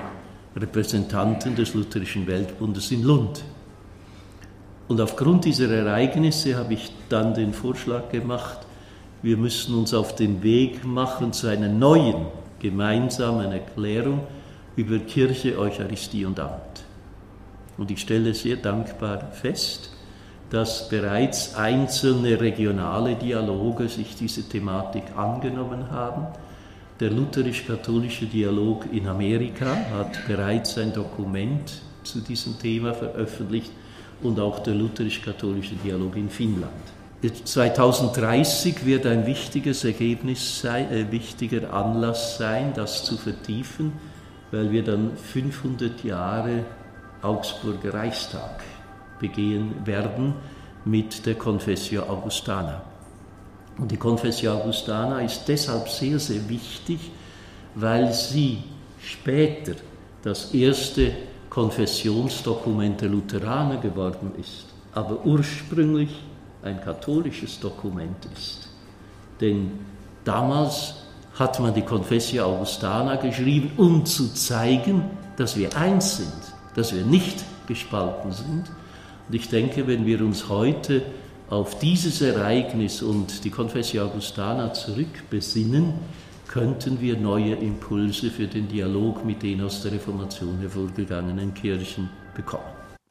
Repräsentanten 0.56 1.54
des 1.54 1.74
Lutherischen 1.74 2.26
Weltbundes 2.26 2.90
in 2.92 3.02
Lund. 3.02 3.42
Und 4.88 5.00
aufgrund 5.00 5.44
dieser 5.44 5.70
Ereignisse 5.70 6.56
habe 6.56 6.74
ich 6.74 6.92
dann 7.08 7.34
den 7.34 7.52
Vorschlag 7.52 8.10
gemacht, 8.10 8.60
wir 9.22 9.36
müssen 9.36 9.74
uns 9.74 9.92
auf 9.92 10.14
den 10.14 10.42
Weg 10.42 10.84
machen 10.84 11.32
zu 11.32 11.48
einer 11.48 11.68
neuen 11.68 12.26
gemeinsamen 12.60 13.50
Erklärung 13.52 14.20
über 14.76 14.98
Kirche, 14.98 15.58
Eucharistie 15.58 16.24
und 16.24 16.38
Amt. 16.38 16.84
Und 17.76 17.90
ich 17.90 18.00
stelle 18.00 18.32
sehr 18.34 18.56
dankbar 18.56 19.32
fest, 19.32 19.90
dass 20.50 20.88
bereits 20.88 21.54
einzelne 21.56 22.40
regionale 22.40 23.16
Dialoge 23.16 23.88
sich 23.88 24.14
diese 24.14 24.48
Thematik 24.48 25.04
angenommen 25.16 25.90
haben. 25.90 26.26
Der 27.00 27.10
lutherisch-katholische 27.10 28.26
Dialog 28.26 28.86
in 28.92 29.06
Amerika 29.08 29.76
hat 29.92 30.26
bereits 30.26 30.78
ein 30.78 30.92
Dokument 30.92 31.82
zu 32.04 32.20
diesem 32.20 32.58
Thema 32.58 32.94
veröffentlicht 32.94 33.72
und 34.22 34.38
auch 34.38 34.60
der 34.60 34.74
lutherisch-katholische 34.74 35.74
Dialog 35.74 36.16
in 36.16 36.30
Finnland. 36.30 36.72
2030 37.22 38.84
wird 38.84 39.04
ein 39.06 39.26
wichtiges 39.26 39.84
Ergebnis 39.84 40.60
sein, 40.60 40.86
ein 40.88 41.08
äh, 41.08 41.12
wichtiger 41.12 41.72
Anlass 41.72 42.38
sein, 42.38 42.72
das 42.74 43.04
zu 43.04 43.16
vertiefen, 43.16 43.92
weil 44.52 44.70
wir 44.70 44.84
dann 44.84 45.16
500 45.16 46.04
Jahre 46.04 46.64
Augsburger 47.22 47.94
Reichstag 47.94 48.62
begehen 49.18 49.86
werden 49.86 50.34
mit 50.84 51.26
der 51.26 51.34
Confessio 51.34 52.02
Augustana. 52.02 52.82
Und 53.78 53.90
die 53.90 53.96
Confessio 53.96 54.52
Augustana 54.52 55.20
ist 55.20 55.44
deshalb 55.46 55.88
sehr, 55.88 56.18
sehr 56.18 56.48
wichtig, 56.48 57.10
weil 57.74 58.12
sie 58.12 58.64
später 59.00 59.74
das 60.22 60.54
erste 60.54 61.12
Konfessionsdokument 61.50 63.00
der 63.00 63.08
Lutheraner 63.08 63.76
geworden 63.78 64.32
ist, 64.38 64.66
aber 64.94 65.24
ursprünglich 65.24 66.10
ein 66.62 66.80
katholisches 66.80 67.60
Dokument 67.60 68.26
ist. 68.34 68.68
Denn 69.40 69.72
damals 70.24 70.94
hat 71.38 71.60
man 71.60 71.74
die 71.74 71.82
Confessio 71.82 72.44
Augustana 72.44 73.16
geschrieben, 73.16 73.72
um 73.76 74.06
zu 74.06 74.32
zeigen, 74.32 75.02
dass 75.36 75.56
wir 75.56 75.76
eins 75.76 76.16
sind, 76.16 76.54
dass 76.74 76.94
wir 76.94 77.04
nicht 77.04 77.44
gespalten 77.66 78.32
sind 78.32 78.70
und 79.28 79.34
ich 79.34 79.48
denke, 79.48 79.86
wenn 79.86 80.06
wir 80.06 80.20
uns 80.20 80.48
heute 80.48 81.02
auf 81.48 81.78
dieses 81.78 82.22
Ereignis 82.22 83.02
und 83.02 83.44
die 83.44 83.50
Confessio 83.50 84.04
Augustana 84.04 84.72
zurückbesinnen, 84.72 85.94
könnten 86.48 87.00
wir 87.00 87.16
neue 87.16 87.54
Impulse 87.54 88.30
für 88.30 88.46
den 88.46 88.68
Dialog 88.68 89.24
mit 89.24 89.42
den 89.42 89.62
aus 89.62 89.82
der 89.82 89.92
Reformation 89.92 90.58
hervorgegangenen 90.60 91.54
Kirchen 91.54 92.08
bekommen. 92.34 92.64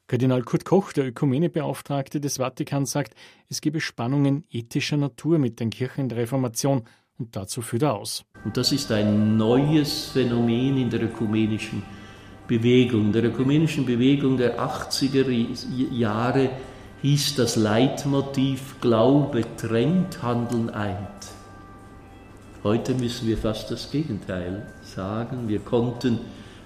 Kardinal 0.08 0.44
Kurt 0.44 0.66
Koch, 0.66 0.94
der 0.94 1.08
Ökumenebeauftragte 1.08 2.22
des 2.22 2.38
Vatikans, 2.38 2.92
sagt, 2.92 3.16
es 3.50 3.60
gebe 3.60 3.82
Spannungen 3.82 4.46
ethischer 4.52 4.98
Natur 4.98 5.40
mit 5.40 5.60
den 5.60 5.70
Kirchen 5.70 6.10
der 6.10 6.20
Reformation 6.20 6.84
und 7.18 7.36
dazu 7.36 7.62
führt 7.62 7.84
er 7.84 7.96
aus. 7.96 8.24
Und 8.44 8.56
das 8.56 8.72
ist 8.72 8.92
ein 8.92 9.38
neues 9.38 10.10
Phänomen 10.14 10.78
in 10.78 10.90
der 10.90 11.02
ökumenischen 11.02 11.82
Bewegung, 12.48 13.12
der 13.12 13.24
ökumenischen 13.24 13.86
Bewegung 13.86 14.38
der 14.38 14.60
80er 14.60 15.26
Jahre 15.92 16.50
hieß 17.02 17.36
das 17.36 17.56
Leitmotiv 17.56 18.80
Glaube 18.82 19.44
trennt, 19.58 20.22
Handeln 20.22 20.70
eint. 20.70 21.32
Heute 22.64 22.94
müssen 22.94 23.28
wir 23.28 23.38
fast 23.38 23.72
das 23.72 23.92
Gegenteil 23.92 24.66
sagen. 24.84 25.48
Wir 25.48 25.60
konnten 25.60 26.20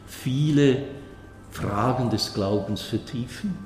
viele 0.06 0.84
Fragen 1.52 2.10
des 2.10 2.34
Glaubens 2.34 2.82
vertiefen. 2.82 3.58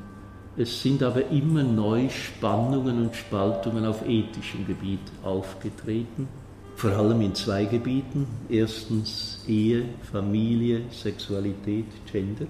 Es 0.55 0.83
sind 0.83 1.01
aber 1.01 1.29
immer 1.29 1.63
neu 1.63 2.09
Spannungen 2.09 3.01
und 3.01 3.15
Spaltungen 3.15 3.85
auf 3.85 4.07
ethischem 4.07 4.67
Gebiet 4.67 5.01
aufgetreten 5.23 6.27
vor 6.75 6.91
allem 6.91 7.21
in 7.21 7.35
zwei 7.35 7.65
Gebieten. 7.65 8.27
Erstens 8.49 9.39
Ehe, 9.47 9.85
Familie, 10.11 10.81
Sexualität, 10.91 11.85
Gender. 12.11 12.47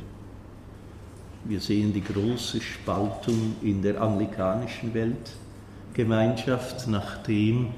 Wir 1.46 1.60
sehen 1.60 1.94
die 1.94 2.04
große 2.04 2.62
Spaltung 2.62 3.58
in 3.62 3.82
der 3.82 4.02
anglikanischen 4.02 4.94
Weltgemeinschaft, 4.94 6.88
nachdem 6.88 7.70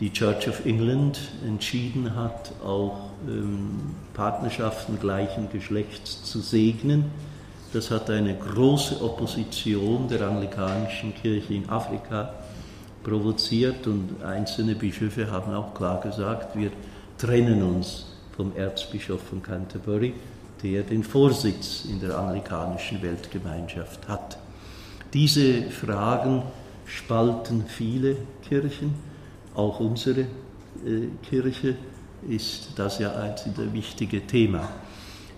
die 0.00 0.12
Church 0.12 0.48
of 0.48 0.64
England 0.66 1.20
entschieden 1.46 2.14
hat, 2.14 2.52
auch 2.64 3.10
ähm, 3.26 3.94
Partnerschaften 4.14 4.98
gleichen 5.00 5.48
Geschlechts 5.50 6.24
zu 6.24 6.40
segnen. 6.40 7.06
Das 7.72 7.90
hat 7.90 8.08
eine 8.10 8.34
große 8.34 9.02
Opposition 9.02 10.08
der 10.08 10.22
anglikanischen 10.22 11.14
Kirche 11.14 11.54
in 11.54 11.68
Afrika 11.68 12.32
provoziert 13.02 13.86
und 13.86 14.22
einzelne 14.24 14.74
Bischöfe 14.74 15.30
haben 15.30 15.54
auch 15.54 15.74
klar 15.74 16.00
gesagt, 16.00 16.56
wir 16.56 16.70
trennen 17.16 17.62
uns 17.62 18.06
vom 18.36 18.56
Erzbischof 18.56 19.22
von 19.22 19.42
Canterbury, 19.42 20.14
der 20.62 20.82
den 20.82 21.02
Vorsitz 21.02 21.84
in 21.88 22.00
der 22.00 22.18
anglikanischen 22.18 23.02
Weltgemeinschaft 23.02 24.08
hat. 24.08 24.38
Diese 25.12 25.70
Fragen 25.70 26.42
spalten 26.84 27.64
viele 27.66 28.16
Kirchen, 28.48 28.94
auch 29.54 29.80
unsere 29.80 30.20
äh, 30.20 30.26
Kirche 31.28 31.76
ist 32.28 32.70
das 32.76 32.98
ja 32.98 33.12
ein 33.12 33.34
wichtige 33.72 34.26
Thema. 34.26 34.68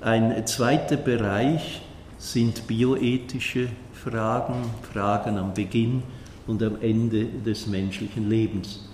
Ein 0.00 0.46
zweiter 0.46 0.96
Bereich 0.96 1.82
sind 2.18 2.66
bioethische 2.66 3.68
Fragen, 3.92 4.64
Fragen 4.92 5.38
am 5.38 5.54
Beginn 5.54 6.02
und 6.46 6.62
am 6.62 6.80
Ende 6.80 7.26
des 7.26 7.66
menschlichen 7.66 8.28
Lebens. 8.28 8.88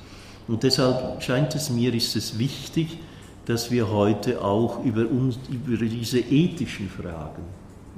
Und 0.49 0.63
deshalb 0.63 1.23
scheint 1.23 1.55
es 1.55 1.71
mir, 1.71 1.93
ist 1.95 2.15
es 2.17 2.39
wichtig, 2.39 2.99
dass 3.47 3.71
wir 3.71 3.91
heute 3.91 4.43
auch 4.43 4.85
über, 4.85 5.09
uns, 5.09 5.39
über 5.51 5.85
diese 5.85 6.19
ethischen 6.19 6.89
Fragen 6.89 7.43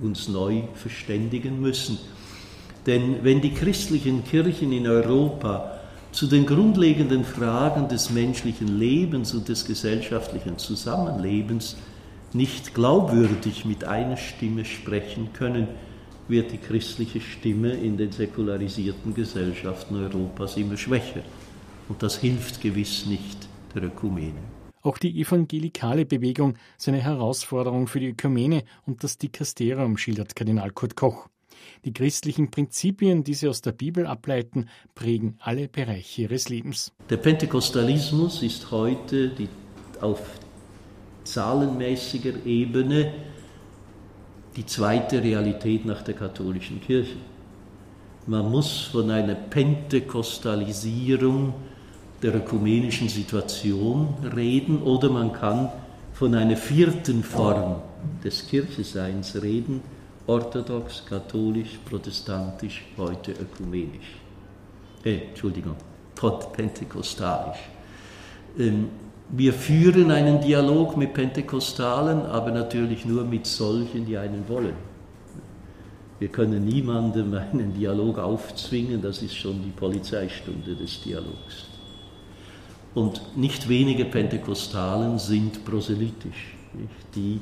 uns 0.00 0.28
neu 0.28 0.62
verständigen 0.74 1.60
müssen. 1.60 1.98
Denn 2.86 3.22
wenn 3.22 3.40
die 3.40 3.52
christlichen 3.52 4.24
Kirchen 4.24 4.72
in 4.72 4.86
Europa 4.86 5.78
zu 6.12 6.26
den 6.26 6.46
grundlegenden 6.46 7.24
Fragen 7.24 7.88
des 7.88 8.10
menschlichen 8.10 8.78
Lebens 8.78 9.34
und 9.34 9.48
des 9.48 9.66
gesellschaftlichen 9.66 10.58
Zusammenlebens 10.58 11.76
nicht 12.32 12.74
glaubwürdig 12.74 13.64
mit 13.64 13.84
einer 13.84 14.16
Stimme 14.16 14.64
sprechen 14.64 15.32
können, 15.32 15.68
wird 16.28 16.52
die 16.52 16.58
christliche 16.58 17.20
Stimme 17.20 17.72
in 17.72 17.96
den 17.96 18.12
säkularisierten 18.12 19.14
Gesellschaften 19.14 19.96
Europas 19.96 20.56
immer 20.56 20.76
schwächer. 20.76 21.22
Und 21.88 22.02
das 22.02 22.18
hilft 22.18 22.60
gewiss 22.60 23.06
nicht 23.06 23.48
der 23.74 23.84
Ökumene. 23.84 24.42
Auch 24.82 24.98
die 24.98 25.20
evangelikale 25.20 26.06
Bewegung 26.06 26.54
ist 26.78 26.88
eine 26.88 27.02
Herausforderung 27.02 27.88
für 27.88 28.00
die 28.00 28.10
Ökumene 28.10 28.62
und 28.86 29.02
das 29.02 29.18
Dikasterium, 29.18 29.96
schildert 29.96 30.36
Kardinal 30.36 30.70
Kurt 30.70 30.96
Koch. 30.96 31.28
Die 31.84 31.92
christlichen 31.92 32.50
Prinzipien, 32.50 33.24
die 33.24 33.34
sie 33.34 33.48
aus 33.48 33.60
der 33.60 33.72
Bibel 33.72 34.06
ableiten, 34.06 34.68
prägen 34.94 35.36
alle 35.40 35.68
Bereiche 35.68 36.22
ihres 36.22 36.48
Lebens. 36.48 36.92
Der 37.10 37.16
Pentekostalismus 37.16 38.42
ist 38.42 38.70
heute 38.70 39.30
die, 39.30 39.48
auf 40.00 40.20
zahlenmäßiger 41.24 42.46
Ebene 42.46 43.12
die 44.58 44.66
zweite 44.66 45.22
Realität 45.22 45.86
nach 45.86 46.02
der 46.02 46.14
katholischen 46.14 46.80
Kirche. 46.80 47.14
Man 48.26 48.50
muss 48.50 48.88
von 48.90 49.08
einer 49.08 49.36
Pentekostalisierung 49.36 51.54
der 52.20 52.34
ökumenischen 52.34 53.08
Situation 53.08 54.14
reden 54.34 54.82
oder 54.82 55.10
man 55.10 55.32
kann 55.32 55.70
von 56.12 56.34
einer 56.34 56.56
vierten 56.56 57.22
Form 57.22 57.76
des 58.24 58.48
Kircheseins 58.48 59.40
reden, 59.40 59.80
orthodox, 60.26 61.04
katholisch, 61.08 61.78
protestantisch, 61.88 62.82
heute 62.96 63.30
ökumenisch. 63.30 64.16
Äh, 65.04 65.28
Entschuldigung, 65.28 65.76
pentekostalisch. 66.52 67.60
Ähm, 68.58 68.88
wir 69.30 69.52
führen 69.52 70.10
einen 70.10 70.40
Dialog 70.40 70.96
mit 70.96 71.12
Pentekostalen, 71.12 72.22
aber 72.22 72.50
natürlich 72.50 73.04
nur 73.04 73.24
mit 73.24 73.46
solchen, 73.46 74.06
die 74.06 74.16
einen 74.16 74.48
wollen. 74.48 74.74
Wir 76.18 76.28
können 76.28 76.64
niemandem 76.64 77.34
einen 77.34 77.74
Dialog 77.74 78.18
aufzwingen, 78.18 79.00
das 79.02 79.22
ist 79.22 79.36
schon 79.36 79.62
die 79.62 79.70
Polizeistunde 79.70 80.74
des 80.74 81.02
Dialogs. 81.02 81.66
Und 82.94 83.36
nicht 83.36 83.68
wenige 83.68 84.04
Pentekostalen 84.04 85.18
sind 85.18 85.64
proselytisch, 85.64 86.56
die 87.14 87.40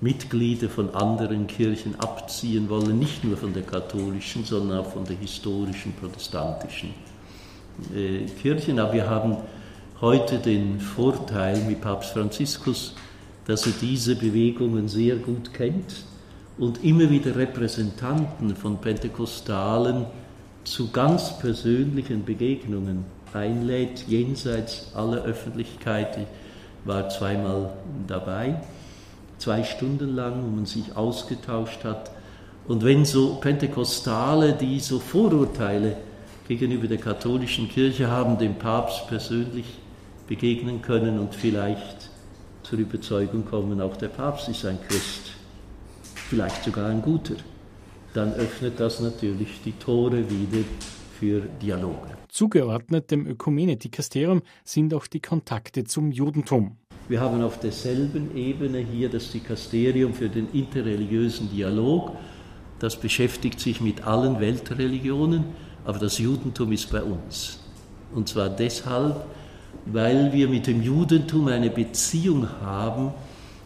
Mitglieder 0.00 0.68
von 0.68 0.94
anderen 0.94 1.46
Kirchen 1.46 1.94
abziehen 2.00 2.68
wollen, 2.68 2.98
nicht 2.98 3.24
nur 3.24 3.36
von 3.36 3.52
der 3.52 3.62
katholischen, 3.62 4.44
sondern 4.44 4.78
auch 4.78 4.90
von 4.90 5.04
der 5.04 5.16
historischen 5.16 5.92
protestantischen 5.92 6.90
äh, 7.94 8.26
Kirchen. 8.42 8.78
Aber 8.78 8.92
wir 8.92 9.08
haben 9.08 9.36
heute 10.00 10.38
den 10.38 10.80
Vorteil 10.80 11.58
mit 11.62 11.80
Papst 11.80 12.12
Franziskus, 12.12 12.94
dass 13.46 13.66
er 13.66 13.72
diese 13.80 14.16
Bewegungen 14.16 14.88
sehr 14.88 15.16
gut 15.16 15.54
kennt 15.54 16.04
und 16.58 16.84
immer 16.84 17.10
wieder 17.10 17.36
Repräsentanten 17.36 18.56
von 18.56 18.78
Pentekostalen 18.78 20.06
zu 20.64 20.90
ganz 20.90 21.38
persönlichen 21.38 22.24
Begegnungen 22.24 23.04
einlädt, 23.32 24.04
jenseits 24.08 24.90
aller 24.94 25.22
Öffentlichkeit. 25.22 26.16
Ich 26.16 26.88
war 26.88 27.08
zweimal 27.08 27.72
dabei 28.06 28.60
zwei 29.38 29.62
Stunden 29.64 30.14
lang, 30.14 30.42
wo 30.42 30.56
man 30.56 30.66
sich 30.66 30.96
ausgetauscht 30.96 31.84
hat. 31.84 32.10
Und 32.66 32.84
wenn 32.84 33.04
so 33.04 33.36
Pentekostale, 33.36 34.54
die 34.54 34.80
so 34.80 34.98
Vorurteile 34.98 35.96
gegenüber 36.48 36.86
der 36.86 36.98
katholischen 36.98 37.68
Kirche 37.68 38.08
haben, 38.08 38.38
dem 38.38 38.56
Papst 38.56 39.06
persönlich 39.08 39.66
begegnen 40.26 40.82
können 40.82 41.18
und 41.18 41.34
vielleicht 41.34 42.10
zur 42.62 42.78
Überzeugung 42.78 43.44
kommen, 43.44 43.80
auch 43.80 43.96
der 43.96 44.08
Papst 44.08 44.48
ist 44.48 44.64
ein 44.64 44.78
Christ, 44.88 45.32
vielleicht 46.28 46.64
sogar 46.64 46.88
ein 46.90 47.02
guter, 47.02 47.36
dann 48.12 48.32
öffnet 48.34 48.80
das 48.80 49.00
natürlich 49.00 49.60
die 49.64 49.72
Tore 49.72 50.28
wieder 50.28 50.64
für 51.18 51.42
Dialoge. 51.62 52.16
Zugeordnet 52.28 53.10
dem 53.10 53.26
Ökumene-Dikasterium 53.26 54.42
sind 54.64 54.92
auch 54.94 55.06
die 55.06 55.20
Kontakte 55.20 55.84
zum 55.84 56.10
Judentum. 56.10 56.76
Wir 57.08 57.20
haben 57.20 57.40
auf 57.42 57.60
derselben 57.60 58.36
Ebene 58.36 58.78
hier 58.78 59.08
das 59.08 59.30
Dikasterium 59.30 60.12
für 60.12 60.28
den 60.28 60.48
interreligiösen 60.52 61.48
Dialog. 61.50 62.12
Das 62.80 62.96
beschäftigt 63.00 63.60
sich 63.60 63.80
mit 63.80 64.06
allen 64.06 64.40
Weltreligionen, 64.40 65.44
aber 65.84 65.98
das 65.98 66.18
Judentum 66.18 66.72
ist 66.72 66.90
bei 66.90 67.02
uns. 67.02 67.60
Und 68.12 68.28
zwar 68.28 68.48
deshalb, 68.48 69.24
weil 69.86 70.32
wir 70.32 70.48
mit 70.48 70.66
dem 70.66 70.82
Judentum 70.82 71.48
eine 71.48 71.70
Beziehung 71.70 72.48
haben, 72.60 73.12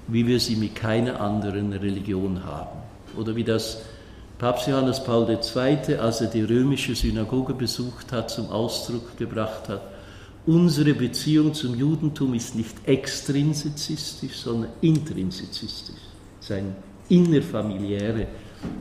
wie 0.08 0.26
wir 0.26 0.40
sie 0.40 0.56
mit 0.56 0.74
keiner 0.74 1.20
anderen 1.20 1.72
Religion 1.72 2.44
haben. 2.44 2.78
Oder 3.16 3.34
wie 3.36 3.44
das 3.44 3.82
Papst 4.38 4.68
Johannes 4.68 5.02
Paul 5.02 5.28
II., 5.28 5.96
als 5.96 6.20
er 6.20 6.28
die 6.28 6.42
römische 6.42 6.94
Synagoge 6.94 7.54
besucht 7.54 8.12
hat, 8.12 8.30
zum 8.30 8.50
Ausdruck 8.50 9.16
gebracht 9.16 9.68
hat, 9.68 9.82
Unsere 10.46 10.94
Beziehung 10.94 11.52
zum 11.52 11.78
Judentum 11.78 12.32
ist 12.32 12.56
nicht 12.56 12.74
extrinsizistisch, 12.86 14.36
sondern 14.36 14.70
intrinsizistisch. 14.80 16.00
Es 16.40 16.46
ist 16.46 16.52
eine 16.52 16.74
innerfamiliäre 17.10 18.26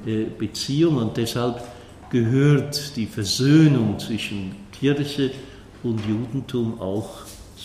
äh, 0.06 0.26
Beziehung 0.38 0.98
und 0.98 1.18
deshalb 1.18 1.62
gehört 2.10 2.96
die 2.96 3.06
Versöhnung 3.06 4.00
zwischen 4.00 4.56
Kirche 4.72 5.32
und 5.84 6.00
Judentum 6.08 6.80
auch 6.80 7.10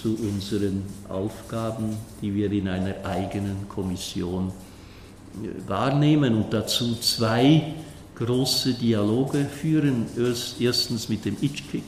zu 0.01 0.17
unseren 0.17 0.83
Aufgaben, 1.09 1.97
die 2.21 2.35
wir 2.35 2.51
in 2.51 2.69
einer 2.69 3.05
eigenen 3.05 3.69
Kommission 3.69 4.49
äh, 5.43 5.69
wahrnehmen 5.69 6.35
und 6.35 6.53
dazu 6.53 6.95
zwei 6.97 7.75
große 8.17 8.75
Dialoge 8.75 9.45
führen. 9.45 10.07
Erstens 10.61 11.09
mit 11.09 11.25
dem 11.25 11.37
ICHKIK, 11.41 11.85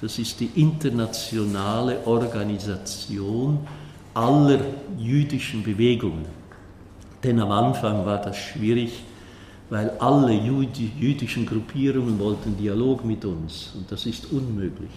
das 0.00 0.18
ist 0.18 0.40
die 0.40 0.50
internationale 0.56 2.06
Organisation 2.06 3.60
aller 4.14 4.60
jüdischen 4.98 5.62
Bewegungen. 5.62 6.26
Denn 7.22 7.38
am 7.40 7.52
Anfang 7.52 8.04
war 8.04 8.20
das 8.20 8.36
schwierig, 8.36 9.02
weil 9.70 9.90
alle 10.00 10.32
jüdischen 10.32 11.46
Gruppierungen 11.46 12.18
wollten 12.18 12.56
Dialog 12.56 13.04
mit 13.04 13.24
uns. 13.24 13.72
Und 13.74 13.90
das 13.90 14.06
ist 14.06 14.30
unmöglich. 14.32 14.90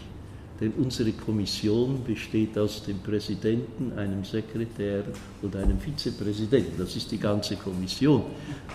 Denn 0.59 0.71
unsere 0.77 1.11
Kommission 1.11 2.01
besteht 2.05 2.57
aus 2.57 2.83
dem 2.83 2.99
Präsidenten, 2.99 3.91
einem 3.97 4.23
Sekretär 4.23 5.03
und 5.41 5.53
einem 5.55 5.79
Vizepräsidenten. 5.79 6.77
Das 6.77 6.95
ist 6.95 7.11
die 7.11 7.17
ganze 7.17 7.57
Kommission. 7.57 8.23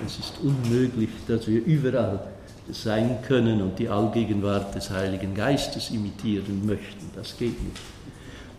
Es 0.05 0.19
ist 0.19 0.35
unmöglich, 0.43 1.09
dass 1.27 1.49
wir 1.49 1.65
überall 1.65 2.27
sein 2.71 3.19
können 3.27 3.63
und 3.63 3.79
die 3.79 3.89
Allgegenwart 3.89 4.75
des 4.75 4.91
Heiligen 4.91 5.35
Geistes 5.35 5.91
imitieren 5.91 6.67
möchten. 6.67 7.11
Das 7.17 7.37
geht 7.39 7.63
nicht. 7.63 7.81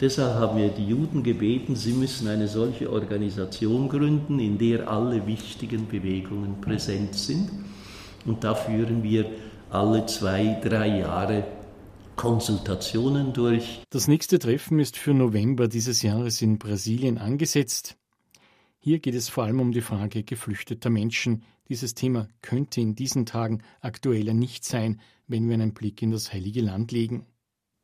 Deshalb 0.02 0.34
haben 0.34 0.58
wir 0.58 0.70
die 0.70 0.88
Juden 0.88 1.22
gebeten, 1.22 1.76
sie 1.76 1.94
müssen 1.94 2.28
eine 2.28 2.48
solche 2.48 2.92
Organisation 2.92 3.88
gründen, 3.88 4.40
in 4.40 4.58
der 4.58 4.90
alle 4.90 5.28
wichtigen 5.28 5.88
Bewegungen 5.88 6.60
präsent 6.60 7.14
sind. 7.14 7.52
Und 8.26 8.44
da 8.44 8.56
führen 8.56 9.04
wir 9.04 9.28
alle 9.70 10.08
zwei, 10.08 10.60
drei 10.64 11.00
Jahre 11.00 11.44
Konsultationen 12.22 13.34
durch. 13.34 13.82
Das 13.90 14.08
nächste 14.08 14.38
Treffen 14.38 14.78
ist 14.78 14.96
für 14.96 15.12
November 15.12 15.68
dieses 15.68 16.04
Jahres 16.04 16.40
in 16.44 16.60
Brasilien 16.60 17.18
angesetzt. 17.18 17.98
Hier 18.78 19.00
geht 19.00 19.16
es 19.16 19.28
vor 19.28 19.46
allem 19.46 19.60
um 19.60 19.72
die 19.72 19.82
Frage 19.82 20.22
geflüchteter 20.22 20.92
Menschen. 20.92 21.42
Dieses 21.68 21.96
Thema 21.96 22.28
könnte 22.44 22.80
in 22.80 22.94
diesen 22.94 23.26
Tagen 23.26 23.64
aktueller 23.80 24.36
nicht 24.36 24.66
sein, 24.66 25.02
wenn 25.26 25.48
wir 25.48 25.56
einen 25.56 25.74
Blick 25.74 26.04
in 26.04 26.12
das 26.12 26.32
Heilige 26.32 26.62
Land 26.62 26.92
legen. 26.92 27.26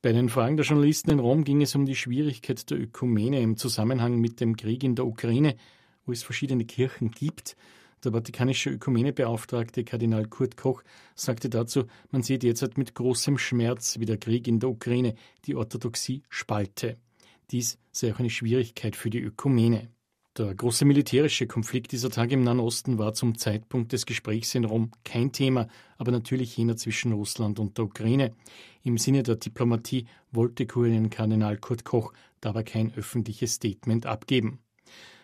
Bei 0.03 0.11
den 0.11 0.29
Fragen 0.29 0.55
der 0.55 0.67
Journalisten 0.67 1.09
in 1.09 1.19
Rom 1.19 1.43
ging 1.43 1.63
es 1.63 1.73
um 1.73 1.87
die 1.87 1.95
Schwierigkeit 1.95 2.69
der 2.69 2.79
Ökumene 2.79 3.41
im 3.41 3.57
Zusammenhang 3.57 4.19
mit 4.19 4.39
dem 4.39 4.55
Krieg 4.55 4.83
in 4.83 4.93
der 4.93 5.07
Ukraine, 5.07 5.55
wo 6.05 6.11
es 6.11 6.21
verschiedene 6.21 6.65
Kirchen 6.65 7.09
gibt. 7.09 7.57
Der 8.03 8.11
Vatikanische 8.11 8.69
Ökumenebeauftragte 8.69 9.83
Kardinal 9.83 10.27
Kurt 10.27 10.55
Koch 10.55 10.83
sagte 11.15 11.49
dazu, 11.49 11.85
man 12.11 12.21
sieht 12.21 12.43
derzeit 12.43 12.77
mit 12.77 12.93
großem 12.93 13.37
Schmerz, 13.37 13.99
wie 13.99 14.05
der 14.05 14.17
Krieg 14.17 14.47
in 14.47 14.59
der 14.59 14.69
Ukraine 14.69 15.15
die 15.45 15.55
Orthodoxie 15.55 16.21
spalte. 16.29 16.97
Dies 17.49 17.79
sei 17.91 18.13
auch 18.13 18.19
eine 18.19 18.29
Schwierigkeit 18.29 18.95
für 18.95 19.09
die 19.09 19.21
Ökumene. 19.21 19.89
Der 20.37 20.53
große 20.53 20.85
militärische 20.85 21.47
Konflikt 21.47 21.91
dieser 21.91 22.11
Tage 22.11 22.35
im 22.35 22.43
Nahen 22.43 22.59
Osten 22.59 22.99
war 22.99 23.13
zum 23.13 23.39
Zeitpunkt 23.39 23.91
des 23.91 24.05
Gesprächs 24.05 24.53
in 24.53 24.65
Rom 24.65 24.91
kein 25.03 25.31
Thema, 25.31 25.67
aber 25.97 26.11
natürlich 26.11 26.55
jener 26.55 26.77
zwischen 26.77 27.11
Russland 27.11 27.57
und 27.57 27.79
der 27.79 27.85
Ukraine. 27.85 28.35
Im 28.83 28.99
Sinne 28.99 29.23
der 29.23 29.37
Diplomatie 29.37 30.05
wollte 30.31 30.67
Kurienkardinal 30.67 31.57
Kurt 31.57 31.85
Koch 31.85 32.13
dabei 32.39 32.61
kein 32.61 32.93
öffentliches 32.93 33.53
Statement 33.53 34.05
abgeben. 34.05 34.59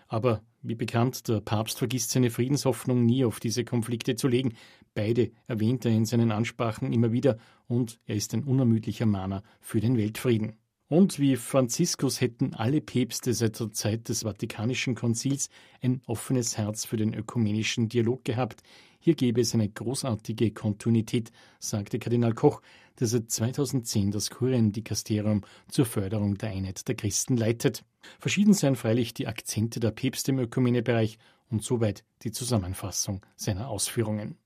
Aber 0.08 0.42
wie 0.64 0.76
bekannt, 0.76 1.28
der 1.28 1.42
Papst 1.42 1.78
vergisst 1.78 2.12
seine 2.12 2.30
Friedenshoffnung 2.30 3.06
nie 3.06 3.26
auf 3.26 3.40
diese 3.40 3.66
Konflikte 3.66 4.16
zu 4.16 4.28
legen. 4.28 4.54
Beide 4.96 5.32
erwähnt 5.48 5.86
er 5.86 5.92
in 5.92 6.06
seinen 6.06 6.32
Ansprachen 6.32 6.92
immer 6.92 7.12
wieder 7.12 7.38
und 7.68 8.00
er 8.06 8.16
ist 8.16 8.34
ein 8.34 8.44
unermüdlicher 8.44 9.06
Mahner 9.06 9.44
für 9.60 9.82
den 9.82 9.98
Weltfrieden. 9.98 10.54
Und 10.88 11.20
wie 11.20 11.38
Franziskus 11.38 12.22
hätten 12.22 12.54
alle 12.54 12.80
Päpste 12.80 13.34
seit 13.34 13.60
der 13.60 13.72
Zeit 13.72 14.10
des 14.10 14.24
Vatikanischen 14.24 14.96
Konzils 14.96 15.50
ein 15.82 16.02
offenes 16.06 16.58
Herz 16.58 16.86
für 16.86 16.98
den 16.98 17.14
ökumenischen 17.14 17.90
Dialog 17.90 18.24
gehabt. 18.24 18.62
Hier 19.00 19.16
gäbe 19.16 19.42
es 19.42 19.54
eine 19.54 19.68
großartige 19.68 20.52
Kontinuität, 20.52 21.32
sagte 21.60 22.00
Kardinal 22.00 22.34
Koch, 22.34 22.62
der 23.00 23.08
seit 23.08 23.32
2010 23.32 24.12
das 24.12 24.30
Kuriendikasterium 24.30 25.42
zur 25.70 25.86
Förderung 25.86 26.38
der 26.38 26.50
Einheit 26.50 26.88
der 26.88 26.96
Christen 26.96 27.38
leitet. 27.38 27.84
Verschieden 28.20 28.54
seien 28.54 28.76
freilich 28.76 29.14
die 29.14 29.28
Akzente 29.28 29.80
der 29.80 29.92
Päpste 29.92 30.32
im 30.32 30.40
Ökumenebereich 30.40 31.18
und 31.50 31.64
soweit 31.64 32.04
die 32.24 32.32
Zusammenfassung 32.32 33.26
seiner 33.36 33.70
Ausführungen. 33.70 34.38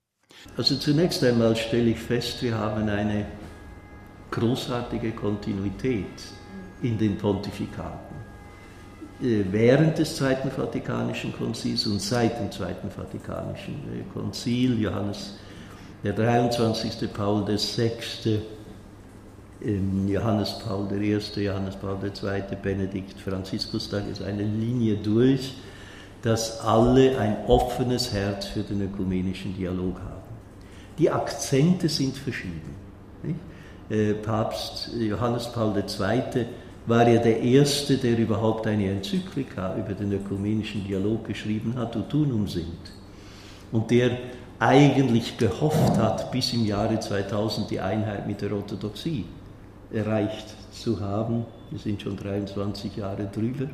Also 0.56 0.76
zunächst 0.76 1.24
einmal 1.24 1.56
stelle 1.56 1.90
ich 1.90 1.98
fest, 1.98 2.42
wir 2.42 2.56
haben 2.56 2.88
eine 2.88 3.26
großartige 4.30 5.12
Kontinuität 5.12 6.22
in 6.82 6.98
den 6.98 7.16
Pontifikaten. 7.16 8.16
Äh, 9.20 9.44
während 9.50 9.98
des 9.98 10.16
Zweiten 10.16 10.50
Vatikanischen 10.50 11.32
Konzils 11.32 11.86
und 11.86 12.00
seit 12.00 12.38
dem 12.38 12.52
Zweiten 12.52 12.90
Vatikanischen 12.90 13.74
äh, 13.92 14.02
Konzil, 14.12 14.78
Johannes 14.80 15.38
der 16.04 16.12
23. 16.12 17.12
Paul 17.12 17.46
VI., 17.46 18.40
ähm, 19.64 20.08
Johannes 20.08 20.58
Paul 20.64 20.86
I., 20.92 21.18
Johannes 21.42 21.76
Paul 21.76 21.98
II., 22.02 22.42
Benedikt, 22.62 23.20
Franziskus, 23.20 23.88
da 23.88 23.98
ist 23.98 24.22
eine 24.22 24.44
Linie 24.44 24.96
durch, 24.96 25.54
dass 26.22 26.60
alle 26.60 27.18
ein 27.18 27.36
offenes 27.46 28.12
Herz 28.12 28.46
für 28.46 28.62
den 28.62 28.82
ökumenischen 28.82 29.56
Dialog 29.56 29.98
haben. 29.98 30.22
Die 30.98 31.10
Akzente 31.10 31.88
sind 31.88 32.16
verschieden. 32.16 32.76
Äh, 33.90 34.14
Papst 34.14 34.90
Johannes 34.98 35.50
Paul 35.52 35.74
II. 35.76 36.46
war 36.86 37.08
ja 37.08 37.20
der 37.20 37.40
Erste, 37.40 37.96
der 37.96 38.18
überhaupt 38.18 38.66
eine 38.66 38.90
Enzyklika 38.90 39.76
über 39.76 39.94
den 39.94 40.12
ökumenischen 40.12 40.84
Dialog 40.86 41.26
geschrieben 41.26 41.74
hat, 41.76 41.96
Utunum 41.96 42.46
sind. 42.46 42.92
Und 43.72 43.90
der 43.90 44.10
eigentlich 44.58 45.38
gehofft 45.38 45.96
hat, 45.98 46.30
bis 46.30 46.52
im 46.52 46.64
Jahre 46.64 46.98
2000 46.98 47.70
die 47.70 47.80
Einheit 47.80 48.26
mit 48.26 48.40
der 48.40 48.52
Orthodoxie 48.52 49.24
erreicht 49.92 50.54
zu 50.72 51.00
haben. 51.00 51.46
Wir 51.70 51.78
sind 51.78 52.02
schon 52.02 52.16
23 52.16 52.96
Jahre 52.96 53.26
drüber. 53.26 53.68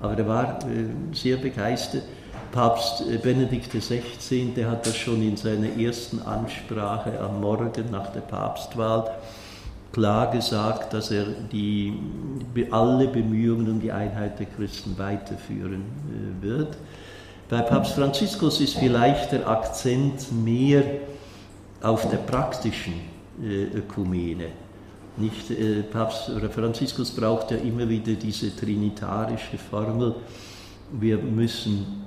Aber 0.00 0.16
er 0.16 0.28
war 0.28 0.58
äh, 0.62 1.14
sehr 1.14 1.36
begeistert. 1.36 2.02
Papst 2.52 3.02
äh, 3.08 3.18
Benedikt 3.18 3.72
XVI. 3.72 4.52
Hat 4.64 4.86
das 4.86 4.96
schon 4.96 5.22
in 5.22 5.36
seiner 5.36 5.76
ersten 5.78 6.20
Ansprache 6.22 7.18
am 7.20 7.40
Morgen 7.40 7.90
nach 7.90 8.12
der 8.12 8.20
Papstwahl 8.20 9.10
klar 9.92 10.30
gesagt, 10.30 10.92
dass 10.92 11.10
er 11.10 11.24
die, 11.50 11.92
alle 12.70 13.08
Bemühungen 13.08 13.68
um 13.68 13.80
die 13.80 13.92
Einheit 13.92 14.38
der 14.38 14.46
Christen 14.46 14.96
weiterführen 14.98 15.82
äh, 15.82 16.42
wird. 16.42 16.76
Bei 17.48 17.62
Papst 17.62 17.94
Franziskus 17.94 18.60
ist 18.60 18.76
vielleicht 18.76 19.32
der 19.32 19.48
Akzent 19.48 20.30
mehr 20.44 20.82
auf 21.80 22.06
der 22.10 22.18
praktischen 22.18 22.92
Ökumene. 23.42 24.48
Nicht, 25.16 25.46
Papst 25.90 26.30
Franziskus 26.54 27.10
braucht 27.10 27.50
ja 27.50 27.56
immer 27.56 27.88
wieder 27.88 28.12
diese 28.12 28.54
trinitarische 28.54 29.56
Formel. 29.56 30.14
Wir 30.92 31.16
müssen 31.16 32.04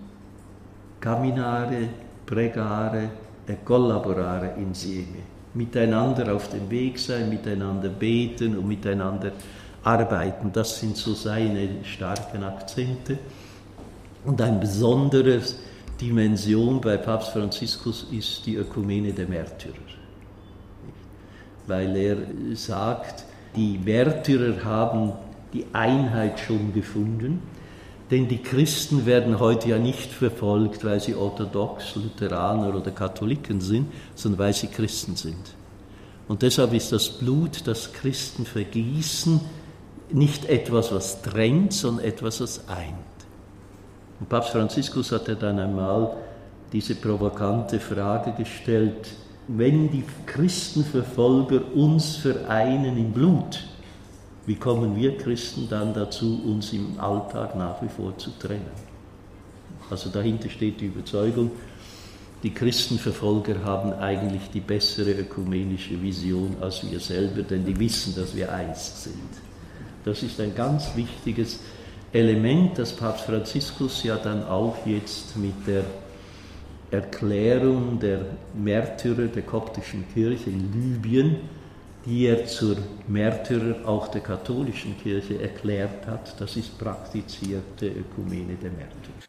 camminare, 0.99 1.89
pregare 2.23 3.09
e 3.47 3.55
collaborare 3.65 4.53
insieme. 4.57 5.23
Miteinander 5.55 6.35
auf 6.35 6.49
dem 6.49 6.69
Weg 6.69 6.99
sein, 6.99 7.29
miteinander 7.29 7.89
beten 7.89 8.55
und 8.55 8.67
miteinander 8.67 9.31
arbeiten. 9.83 10.51
Das 10.53 10.79
sind 10.79 10.95
so 10.95 11.15
seine 11.15 11.83
starken 11.83 12.43
Akzente. 12.43 13.17
Und 14.25 14.41
eine 14.41 14.59
besondere 14.59 15.41
Dimension 15.99 16.81
bei 16.81 16.97
Papst 16.97 17.31
Franziskus 17.31 18.07
ist 18.11 18.45
die 18.45 18.55
Ökumene 18.55 19.13
der 19.13 19.27
Märtyrer. 19.27 19.75
Weil 21.67 21.95
er 21.95 22.17
sagt, 22.55 23.25
die 23.55 23.77
Märtyrer 23.77 24.63
haben 24.63 25.13
die 25.53 25.65
Einheit 25.73 26.39
schon 26.39 26.73
gefunden 26.73 27.41
denn 28.11 28.27
die 28.27 28.39
Christen 28.39 29.05
werden 29.05 29.39
heute 29.39 29.69
ja 29.69 29.79
nicht 29.79 30.11
verfolgt, 30.11 30.83
weil 30.83 30.99
sie 30.99 31.15
orthodox, 31.15 31.95
Lutheraner 31.95 32.75
oder 32.75 32.91
Katholiken 32.91 33.61
sind, 33.61 33.87
sondern 34.15 34.39
weil 34.39 34.53
sie 34.53 34.67
Christen 34.67 35.15
sind. 35.15 35.55
Und 36.27 36.41
deshalb 36.41 36.73
ist 36.73 36.91
das 36.91 37.09
Blut, 37.09 37.67
das 37.67 37.93
Christen 37.93 38.45
vergießen, 38.45 39.39
nicht 40.11 40.43
etwas, 40.45 40.91
was 40.91 41.21
drängt, 41.21 41.71
sondern 41.71 42.03
etwas, 42.03 42.41
was 42.41 42.67
eint. 42.67 42.95
Und 44.21 44.29
Papst 44.29 44.51
Franziskus 44.51 45.11
hat 45.11 45.27
ja 45.27 45.33
dann 45.33 45.57
einmal 45.57 46.15
diese 46.71 46.93
provokante 46.93 47.79
Frage 47.79 48.33
gestellt, 48.33 49.09
wenn 49.47 49.89
die 49.89 50.03
Christenverfolger 50.27 51.73
uns 51.73 52.17
vereinen 52.17 52.97
im 52.97 53.11
Blut, 53.11 53.63
wie 54.45 54.55
kommen 54.55 54.95
wir 54.95 55.17
Christen 55.17 55.67
dann 55.67 55.95
dazu, 55.95 56.39
uns 56.45 56.71
im 56.71 56.99
Alltag 56.99 57.55
nach 57.55 57.81
wie 57.81 57.89
vor 57.89 58.15
zu 58.17 58.29
trennen? 58.37 58.71
Also 59.89 60.09
dahinter 60.09 60.49
steht 60.49 60.79
die 60.81 60.85
Überzeugung, 60.85 61.49
die 62.43 62.53
Christenverfolger 62.53 63.63
haben 63.63 63.91
eigentlich 63.93 64.51
die 64.53 64.61
bessere 64.61 65.13
ökumenische 65.13 65.99
Vision 65.99 66.55
als 66.61 66.89
wir 66.89 66.99
selber, 66.99 67.41
denn 67.41 67.65
die 67.65 67.77
wissen, 67.79 68.15
dass 68.15 68.35
wir 68.35 68.53
eins 68.53 69.03
sind. 69.03 69.15
Das 70.05 70.21
ist 70.21 70.39
ein 70.39 70.53
ganz 70.55 70.95
wichtiges 70.95 71.59
Element, 72.13 72.77
das 72.77 72.93
Papst 72.93 73.25
Franziskus 73.25 74.03
ja 74.03 74.17
dann 74.17 74.43
auch 74.45 74.75
jetzt 74.85 75.37
mit 75.37 75.65
der 75.65 75.83
Erklärung 76.91 77.99
der 77.99 78.25
Märtyrer 78.53 79.27
der 79.27 79.43
koptischen 79.43 80.05
Kirche 80.13 80.49
in 80.49 80.73
Libyen 80.73 81.37
die 82.05 82.25
er 82.25 82.45
zur 82.45 82.77
Märtyrer 83.07 83.87
auch 83.87 84.07
der 84.07 84.21
katholischen 84.21 84.97
Kirche 84.97 85.41
erklärt 85.41 86.07
hat. 86.07 86.39
Das 86.39 86.55
ist 86.57 86.77
praktizierte 86.77 87.87
Ökumene 87.87 88.55
der 88.55 88.71
Märtyrer. 88.71 89.21